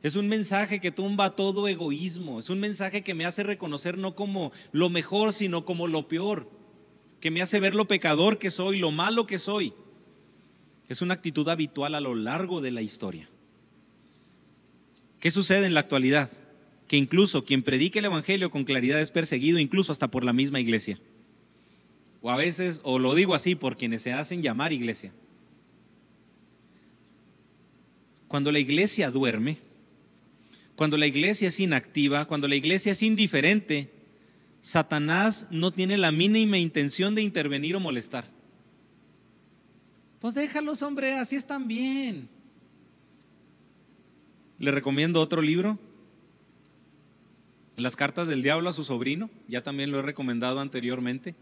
[0.01, 4.15] Es un mensaje que tumba todo egoísmo, es un mensaje que me hace reconocer no
[4.15, 6.62] como lo mejor, sino como lo peor
[7.23, 9.71] que me hace ver lo pecador que soy, lo malo que soy.
[10.89, 13.29] Es una actitud habitual a lo largo de la historia.
[15.21, 16.29] ¿Qué sucede en la actualidad?
[16.85, 20.59] Que incluso quien predique el Evangelio con claridad es perseguido, incluso hasta por la misma
[20.59, 20.99] iglesia.
[22.21, 25.13] O a veces, o lo digo así, por quienes se hacen llamar iglesia.
[28.27, 29.59] Cuando la iglesia duerme,
[30.75, 33.89] cuando la iglesia es inactiva, cuando la iglesia es indiferente,
[34.63, 38.25] Satanás no tiene la mínima intención de intervenir o molestar.
[40.21, 42.29] Pues déjalos, hombre, así están bien.
[44.57, 45.77] Le recomiendo otro libro,
[47.75, 51.35] Las cartas del diablo a su sobrino, ya también lo he recomendado anteriormente,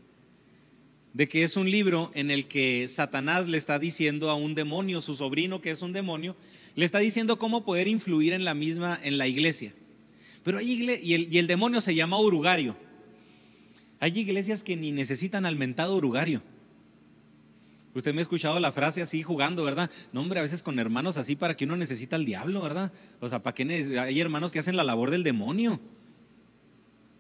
[1.14, 5.02] de que es un libro en el que Satanás le está diciendo a un demonio,
[5.02, 6.36] su sobrino que es un demonio,
[6.74, 9.74] le está diciendo cómo poder influir en la misma, en la iglesia.
[10.44, 12.76] Pero y el, y el demonio se llama Urugario.
[14.02, 16.42] Hay iglesias que ni necesitan al mentado orugario.
[17.94, 19.92] Usted me ha escuchado la frase así jugando, ¿verdad?
[20.12, 22.92] No, hombre, a veces con hermanos así para que uno necesita al diablo, ¿verdad?
[23.20, 23.64] O sea, para que
[24.00, 25.80] hay hermanos que hacen la labor del demonio.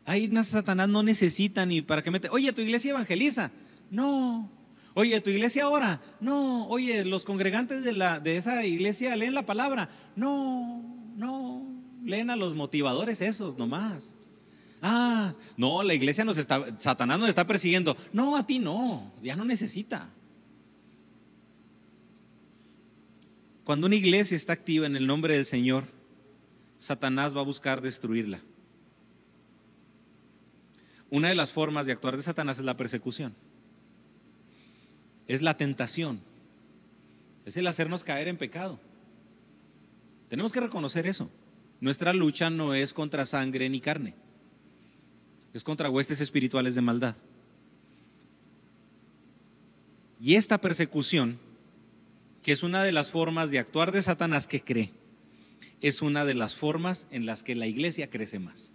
[0.08, 2.30] Una Satanás no necesita ni para que mete.
[2.30, 3.52] Oye, tu iglesia evangeliza.
[3.92, 4.50] No.
[4.96, 6.02] Oye, tu iglesia ora.
[6.20, 6.68] No.
[6.68, 9.90] Oye, los congregantes de, la, de esa iglesia leen la palabra.
[10.16, 10.84] No,
[11.16, 11.64] no.
[12.04, 14.16] Leen a los motivadores esos nomás.
[14.82, 17.96] Ah, no, la iglesia nos está, Satanás nos está persiguiendo.
[18.12, 20.10] No, a ti no, ya no necesita.
[23.64, 25.86] Cuando una iglesia está activa en el nombre del Señor,
[26.80, 28.42] Satanás va a buscar destruirla.
[31.12, 33.36] Una de las formas de actuar de Satanás es la persecución.
[35.28, 36.22] Es la tentación.
[37.46, 38.80] Es el hacernos caer en pecado.
[40.28, 41.30] Tenemos que reconocer eso.
[41.82, 44.16] Nuestra lucha no es contra sangre ni carne
[45.54, 47.16] es contra huestes espirituales de maldad.
[50.22, 51.40] Y esta persecución,
[52.44, 54.92] que es una de las formas de actuar de Satanás que cree,
[55.82, 58.74] es una de las formas en las que la iglesia crece más.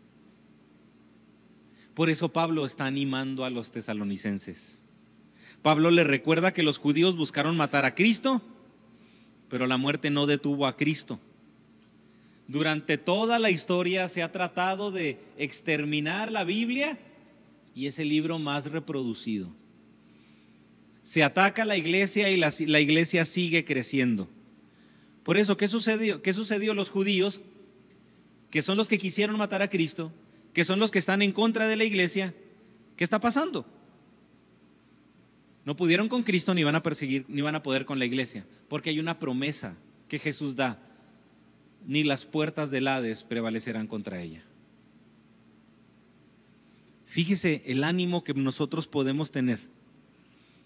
[1.95, 4.83] Por eso Pablo está animando a los tesalonicenses.
[5.62, 8.43] Pablo le recuerda que los judíos buscaron matar a Cristo,
[9.49, 11.20] pero la muerte no detuvo a Cristo.
[12.49, 16.99] Durante toda la historia se ha tratado de exterminar la Biblia
[17.74, 19.53] y es el libro más reproducido.
[21.03, 24.28] Se ataca la iglesia y la, la iglesia sigue creciendo.
[25.24, 26.22] Por eso, ¿qué sucedió?
[26.22, 27.40] ¿qué sucedió los judíos,
[28.51, 30.12] que son los que quisieron matar a Cristo,
[30.53, 32.32] que son los que están en contra de la iglesia?
[32.97, 33.66] ¿Qué está pasando?
[35.64, 38.47] No pudieron con Cristo ni van a perseguir, ni van a poder con la iglesia,
[38.68, 39.76] porque hay una promesa
[40.09, 40.80] que Jesús da.
[41.87, 44.43] Ni las puertas del Hades prevalecerán contra ella.
[47.07, 49.61] Fíjese el ánimo que nosotros podemos tener.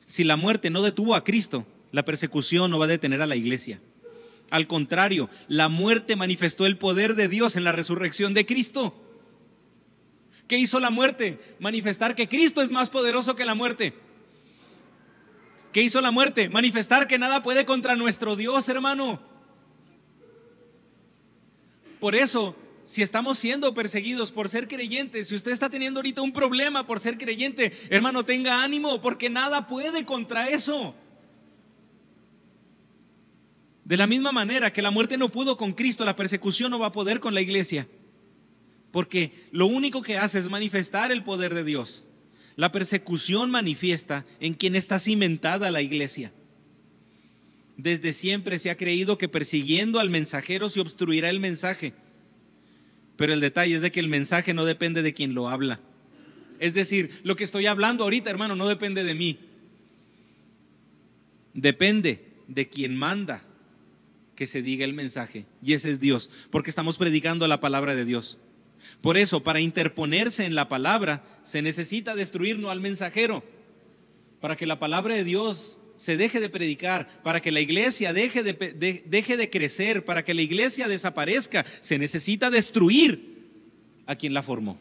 [0.07, 3.37] Si la muerte no detuvo a Cristo, la persecución no va a detener a la
[3.37, 3.81] iglesia.
[4.51, 8.95] Al contrario, la muerte manifestó el poder de Dios en la resurrección de Cristo.
[10.49, 11.39] ¿Qué hizo la muerte?
[11.61, 13.95] Manifestar que Cristo es más poderoso que la muerte.
[15.73, 16.49] ¿Qué hizo la muerte?
[16.49, 19.30] Manifestar que nada puede contra nuestro Dios, hermano.
[22.01, 26.33] Por eso, si estamos siendo perseguidos por ser creyentes, si usted está teniendo ahorita un
[26.33, 30.95] problema por ser creyente, hermano, tenga ánimo, porque nada puede contra eso.
[33.85, 36.87] De la misma manera que la muerte no pudo con Cristo, la persecución no va
[36.87, 37.87] a poder con la iglesia.
[38.93, 42.05] Porque lo único que hace es manifestar el poder de Dios.
[42.57, 46.33] La persecución manifiesta en quien está cimentada la iglesia.
[47.83, 51.95] Desde siempre se ha creído que persiguiendo al mensajero se obstruirá el mensaje.
[53.17, 55.81] Pero el detalle es de que el mensaje no depende de quien lo habla.
[56.59, 59.39] Es decir, lo que estoy hablando ahorita, hermano, no depende de mí.
[61.55, 63.45] Depende de quien manda
[64.37, 65.47] que se diga el mensaje.
[65.63, 68.37] Y ese es Dios, porque estamos predicando la palabra de Dios.
[69.01, 73.43] Por eso, para interponerse en la palabra, se necesita destruir no al mensajero.
[74.39, 78.43] Para que la palabra de Dios se deje de predicar, para que la iglesia deje
[78.43, 83.51] de, deje de crecer, para que la iglesia desaparezca, se necesita destruir
[84.07, 84.79] a quien la formó.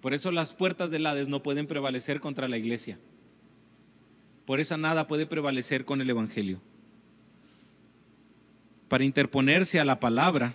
[0.00, 2.98] Por eso las puertas del Hades no pueden prevalecer contra la iglesia.
[4.46, 6.60] Por eso nada puede prevalecer con el Evangelio
[8.94, 10.54] para interponerse a la palabra,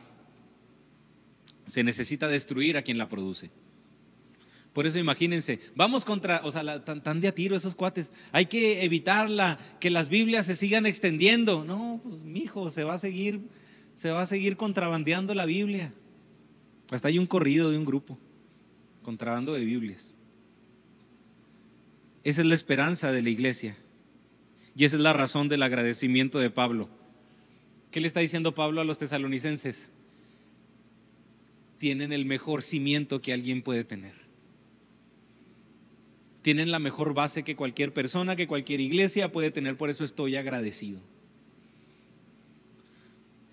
[1.67, 3.51] se necesita destruir a quien la produce.
[4.79, 8.13] Por eso imagínense, vamos contra, o sea, tan, de a tiro esos cuates.
[8.31, 11.65] Hay que evitarla, que las Biblias se sigan extendiendo.
[11.65, 13.41] No, pues mi hijo, se va a seguir,
[13.93, 15.91] se va a seguir contrabandeando la Biblia.
[16.91, 18.17] Hasta hay un corrido de un grupo,
[19.01, 20.15] contrabando de Biblias.
[22.23, 23.75] Esa es la esperanza de la iglesia.
[24.77, 26.87] Y esa es la razón del agradecimiento de Pablo.
[27.91, 29.91] ¿Qué le está diciendo Pablo a los tesalonicenses?
[31.79, 34.28] Tienen el mejor cimiento que alguien puede tener.
[36.41, 40.35] Tienen la mejor base que cualquier persona, que cualquier iglesia puede tener, por eso estoy
[40.35, 40.99] agradecido.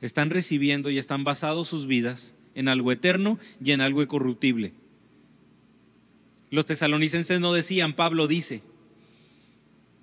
[0.00, 4.72] Están recibiendo y están basados sus vidas en algo eterno y en algo incorruptible.
[6.50, 8.62] Los tesalonicenses no decían, Pablo dice,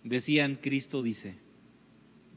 [0.04, 1.36] decían, Cristo dice.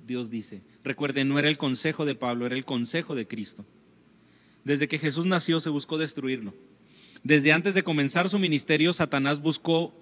[0.07, 0.63] Dios dice.
[0.85, 3.65] Recuerden, no era el consejo de Pablo, era el consejo de Cristo.
[4.65, 6.55] Desde que Jesús nació se buscó destruirlo.
[7.25, 9.93] Desde antes de comenzar su ministerio, Satanás buscó,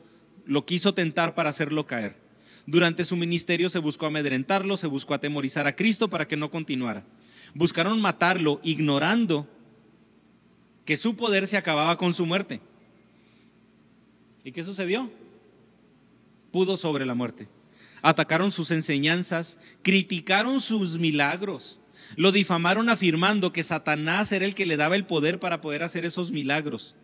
[0.47, 2.17] lo quiso tentar para hacerlo caer.
[2.67, 7.05] Durante su ministerio se buscó amedrentarlo, se buscó atemorizar a Cristo para que no continuara.
[7.55, 9.49] Buscaron matarlo ignorando
[10.85, 12.61] que su poder se acababa con su muerte.
[14.45, 15.11] ¿Y qué sucedió?
[16.51, 17.49] Pudo sobre la muerte
[18.05, 21.79] atacaron sus enseñanzas, criticaron sus milagros,
[22.17, 26.05] lo difamaron afirmando que Satanás era el que le daba el poder para poder hacer
[26.05, 26.95] esos milagros.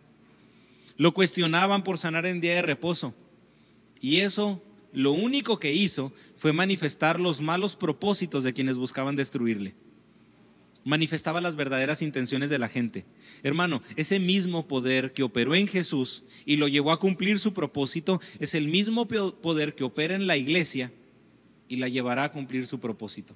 [0.97, 3.15] Lo cuestionaban por sanar en día de reposo.
[4.01, 4.61] Y eso
[4.93, 9.73] lo único que hizo fue manifestar los malos propósitos de quienes buscaban destruirle.
[10.83, 13.05] Manifestaba las verdaderas intenciones de la gente.
[13.43, 18.19] Hermano, ese mismo poder que operó en Jesús y lo llevó a cumplir su propósito
[18.39, 20.91] es el mismo poder que opera en la iglesia
[21.69, 23.35] y la llevará a cumplir su propósito.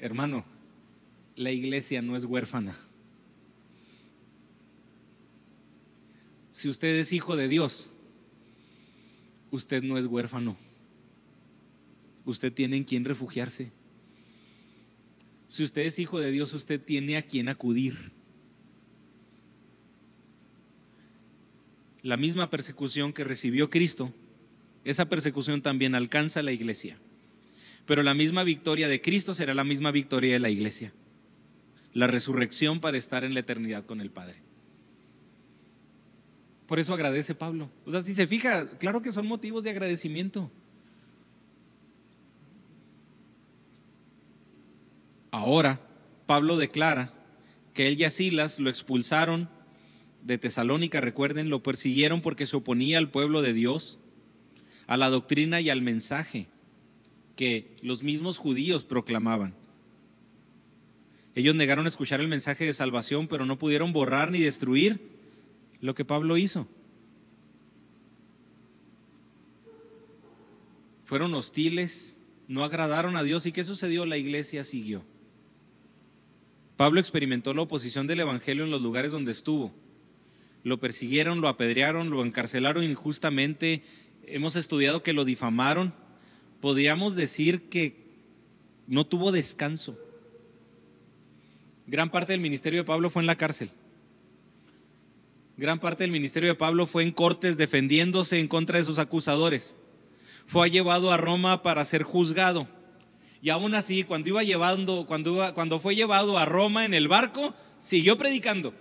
[0.00, 0.44] Hermano,
[1.36, 2.76] la iglesia no es huérfana.
[6.60, 7.88] Si usted es hijo de Dios,
[9.50, 10.58] usted no es huérfano.
[12.26, 13.72] Usted tiene en quien refugiarse.
[15.48, 18.12] Si usted es hijo de Dios, usted tiene a quien acudir.
[22.02, 24.12] La misma persecución que recibió Cristo,
[24.84, 26.98] esa persecución también alcanza a la iglesia.
[27.86, 30.92] Pero la misma victoria de Cristo será la misma victoria de la iglesia.
[31.94, 34.49] La resurrección para estar en la eternidad con el Padre.
[36.70, 37.68] Por eso agradece Pablo.
[37.84, 40.52] O sea, si se fija, claro que son motivos de agradecimiento.
[45.32, 45.80] Ahora,
[46.26, 47.12] Pablo declara
[47.74, 49.48] que él y a Silas lo expulsaron
[50.22, 53.98] de Tesalónica, recuerden, lo persiguieron porque se oponía al pueblo de Dios,
[54.86, 56.46] a la doctrina y al mensaje
[57.34, 59.54] que los mismos judíos proclamaban.
[61.34, 65.18] Ellos negaron escuchar el mensaje de salvación, pero no pudieron borrar ni destruir
[65.80, 66.66] lo que Pablo hizo.
[71.04, 72.16] Fueron hostiles,
[72.46, 73.46] no agradaron a Dios.
[73.46, 74.06] ¿Y qué sucedió?
[74.06, 75.02] La iglesia siguió.
[76.76, 79.72] Pablo experimentó la oposición del Evangelio en los lugares donde estuvo.
[80.62, 83.82] Lo persiguieron, lo apedrearon, lo encarcelaron injustamente.
[84.26, 85.92] Hemos estudiado que lo difamaron.
[86.60, 87.96] Podríamos decir que
[88.86, 89.98] no tuvo descanso.
[91.86, 93.70] Gran parte del ministerio de Pablo fue en la cárcel.
[95.60, 99.76] Gran parte del ministerio de Pablo fue en cortes defendiéndose en contra de sus acusadores.
[100.46, 102.66] Fue llevado a Roma para ser juzgado.
[103.42, 107.54] Y aún así, cuando iba llevando, cuando, cuando fue llevado a Roma en el barco,
[107.78, 108.72] siguió predicando.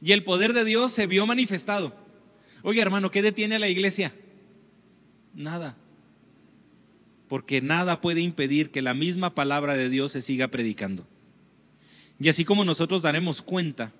[0.00, 1.94] Y el poder de Dios se vio manifestado.
[2.62, 4.14] Oye, hermano, ¿qué detiene a la iglesia?
[5.34, 5.76] Nada.
[7.28, 11.06] Porque nada puede impedir que la misma palabra de Dios se siga predicando.
[12.18, 13.92] Y así como nosotros daremos cuenta,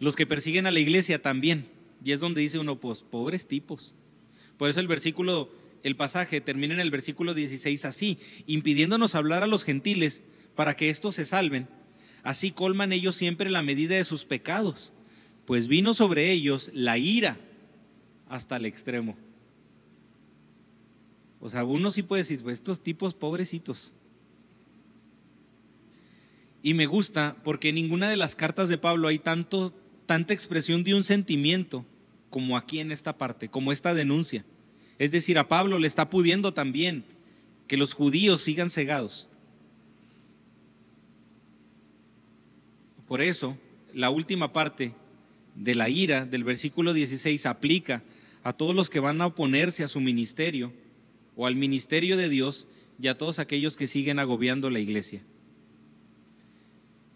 [0.00, 1.68] los que persiguen a la iglesia también.
[2.04, 3.94] Y es donde dice uno, pues, pobres tipos.
[4.56, 5.50] Por eso el versículo,
[5.84, 10.22] el pasaje termina en el versículo 16 así, impidiéndonos hablar a los gentiles
[10.56, 11.68] para que estos se salven.
[12.22, 14.92] Así colman ellos siempre la medida de sus pecados,
[15.46, 17.38] pues vino sobre ellos la ira
[18.28, 19.16] hasta el extremo.
[21.40, 23.92] O sea, uno sí puede decir, pues estos tipos pobrecitos.
[26.62, 29.74] Y me gusta porque en ninguna de las cartas de Pablo hay tanto,
[30.10, 31.86] tanta expresión de un sentimiento
[32.30, 34.44] como aquí en esta parte, como esta denuncia.
[34.98, 37.04] Es decir, a Pablo le está pudiendo también
[37.68, 39.28] que los judíos sigan cegados.
[43.06, 43.56] Por eso,
[43.94, 44.94] la última parte
[45.54, 48.02] de la ira del versículo 16 aplica
[48.42, 50.72] a todos los que van a oponerse a su ministerio
[51.36, 52.66] o al ministerio de Dios
[53.00, 55.22] y a todos aquellos que siguen agobiando la iglesia.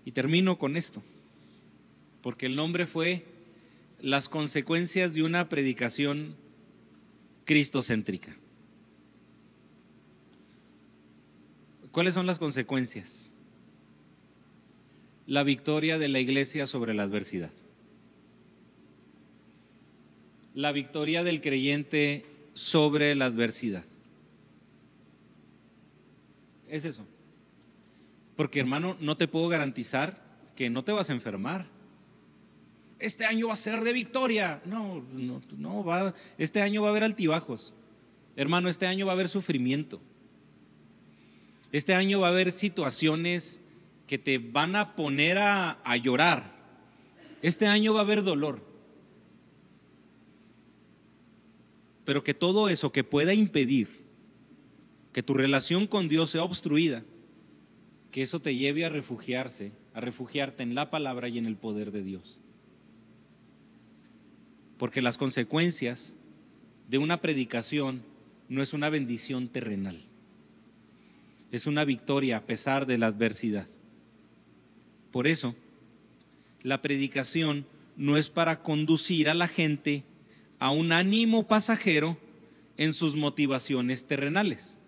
[0.04, 1.02] Y termino con esto,
[2.24, 3.22] porque el nombre fue
[4.00, 6.34] las consecuencias de una predicación
[7.44, 8.34] cristocéntrica.
[11.90, 13.30] ¿Cuáles son las consecuencias?
[15.26, 17.52] La victoria de la iglesia sobre la adversidad.
[20.54, 23.84] La victoria del creyente sobre la adversidad.
[26.70, 27.04] Es eso.
[28.34, 30.24] Porque hermano, no te puedo garantizar
[30.56, 31.73] que no te vas a enfermar.
[32.98, 34.62] Este año va a ser de victoria.
[34.64, 36.14] No, no, no va.
[36.38, 37.74] Este año va a haber altibajos.
[38.36, 40.00] Hermano, este año va a haber sufrimiento.
[41.72, 43.60] Este año va a haber situaciones
[44.06, 46.54] que te van a poner a, a llorar.
[47.42, 48.62] Este año va a haber dolor.
[52.04, 54.04] Pero que todo eso que pueda impedir
[55.14, 57.04] que tu relación con Dios sea obstruida,
[58.10, 61.92] que eso te lleve a refugiarse, a refugiarte en la palabra y en el poder
[61.92, 62.40] de Dios.
[64.84, 66.12] Porque las consecuencias
[66.90, 68.02] de una predicación
[68.50, 69.98] no es una bendición terrenal,
[71.50, 73.66] es una victoria a pesar de la adversidad.
[75.10, 75.54] Por eso,
[76.62, 77.64] la predicación
[77.96, 80.04] no es para conducir a la gente
[80.58, 82.18] a un ánimo pasajero
[82.76, 84.80] en sus motivaciones terrenales.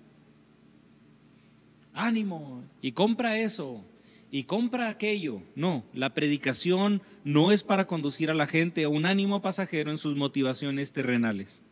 [1.94, 3.82] Ánimo, y compra eso,
[4.30, 5.42] y compra aquello.
[5.54, 9.98] No, la predicación no es para conducir a la gente a un ánimo pasajero en
[9.98, 11.62] sus motivaciones terrenales.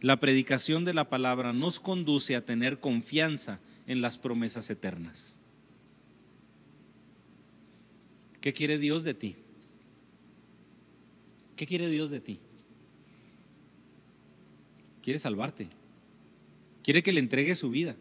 [0.00, 5.38] La predicación de la palabra nos conduce a tener confianza en las promesas eternas.
[8.40, 9.36] ¿Qué quiere Dios de ti?
[11.56, 12.38] ¿Qué quiere Dios de ti?
[15.02, 15.68] Quiere salvarte.
[16.82, 17.96] Quiere que le entregue su vida.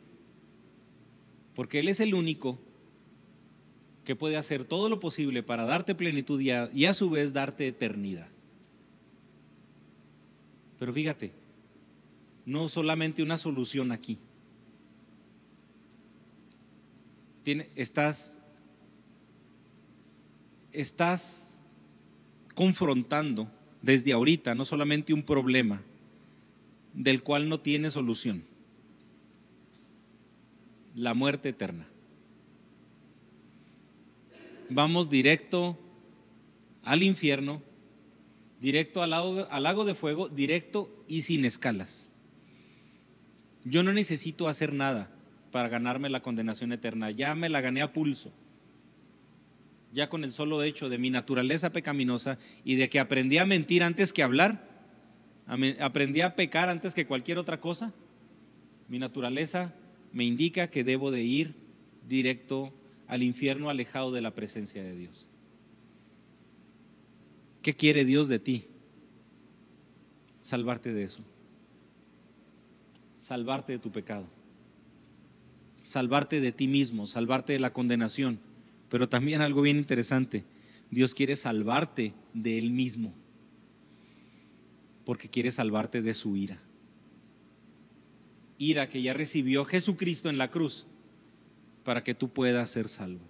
[1.55, 2.59] Porque Él es el único
[4.04, 8.30] que puede hacer todo lo posible para darte plenitud y a, su vez darte eternidad.
[10.80, 11.32] Pero fíjate,
[12.45, 14.18] no solamente una solución aquí.
[17.76, 18.41] estás,
[20.72, 21.66] estás
[22.56, 23.49] confrontando
[23.82, 25.82] desde ahorita no solamente un problema
[26.93, 28.43] del cual no tiene solución
[30.95, 31.88] la muerte eterna.
[34.70, 35.78] Vamos directo
[36.84, 37.61] al infierno,
[38.59, 42.07] directo al lago, al lago de fuego, directo y sin escalas.
[43.66, 45.09] Yo no necesito hacer nada
[45.51, 47.11] para ganarme la condenación eterna.
[47.11, 48.32] Ya me la gané a pulso.
[49.93, 53.84] Ya con el solo hecho de mi naturaleza pecaminosa y de que aprendí a mentir
[53.84, 54.68] antes que hablar,
[55.80, 57.93] aprendí a pecar antes que cualquier otra cosa,
[58.88, 59.74] mi naturaleza
[60.11, 61.53] me indica que debo de ir
[62.07, 62.74] directo
[63.14, 65.28] al infierno alejado de la presencia de Dios.
[67.61, 68.66] ¿Qué quiere Dios de ti?
[70.39, 71.24] Salvarte de eso.
[73.18, 74.28] Salvarte de tu pecado
[75.84, 78.39] salvarte de ti mismo, salvarte de la condenación.
[78.89, 80.43] Pero también algo bien interesante,
[80.89, 83.14] Dios quiere salvarte de Él mismo,
[85.05, 86.59] porque quiere salvarte de su ira.
[88.57, 90.88] Ira que ya recibió Jesucristo en la cruz
[91.84, 93.21] para que tú puedas ser salvo.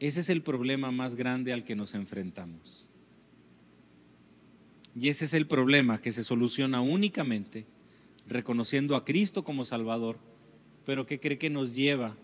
[0.00, 2.86] Ese es el problema más grande al que nos enfrentamos.
[4.98, 7.66] Y ese es el problema que se soluciona únicamente
[8.26, 10.18] reconociendo a Cristo como Salvador,
[10.84, 12.16] pero que cree que nos lleva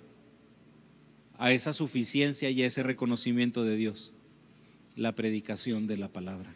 [1.38, 4.12] a esa suficiencia y a ese reconocimiento de Dios,
[4.96, 6.54] la predicación de la palabra.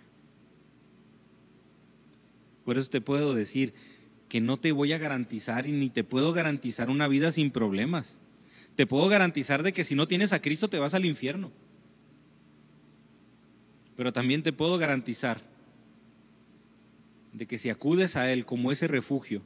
[2.64, 3.74] Por eso te puedo decir
[4.29, 8.20] que no te voy a garantizar y ni te puedo garantizar una vida sin problemas.
[8.76, 11.51] Te puedo garantizar de que si no tienes a Cristo te vas al infierno.
[13.97, 15.41] Pero también te puedo garantizar
[17.33, 19.43] de que si acudes a Él como ese refugio,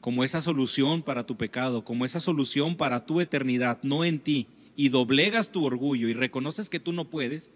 [0.00, 4.48] como esa solución para tu pecado, como esa solución para tu eternidad, no en ti,
[4.76, 7.52] y doblegas tu orgullo y reconoces que tú no puedes,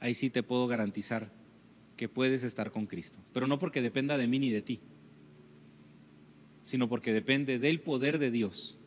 [0.00, 1.30] ahí sí te puedo garantizar
[2.00, 3.18] que puedes estar con Cristo.
[3.34, 4.80] Pero no porque dependa de mí ni de ti,
[6.62, 8.78] sino porque depende del poder de Dios.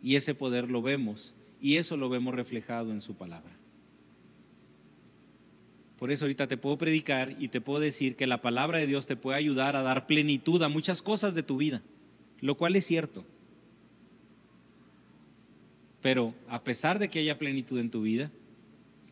[0.00, 3.50] Y ese poder lo vemos, y eso lo vemos reflejado en su palabra.
[5.98, 9.08] Por eso ahorita te puedo predicar y te puedo decir que la palabra de Dios
[9.08, 11.82] te puede ayudar a dar plenitud a muchas cosas de tu vida,
[12.40, 13.24] lo cual es cierto.
[16.00, 18.30] Pero a pesar de que haya plenitud en tu vida,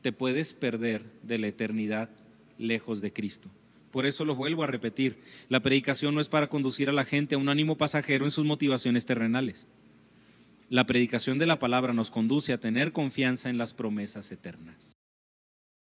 [0.02, 2.10] te puedes perder de la eternidad
[2.58, 3.48] lejos de Cristo.
[3.90, 7.34] Por eso lo vuelvo a repetir, la predicación no es para conducir a la gente
[7.34, 9.66] a un ánimo pasajero en sus motivaciones terrenales.
[10.68, 14.97] La predicación de la palabra nos conduce a tener confianza en las promesas eternas.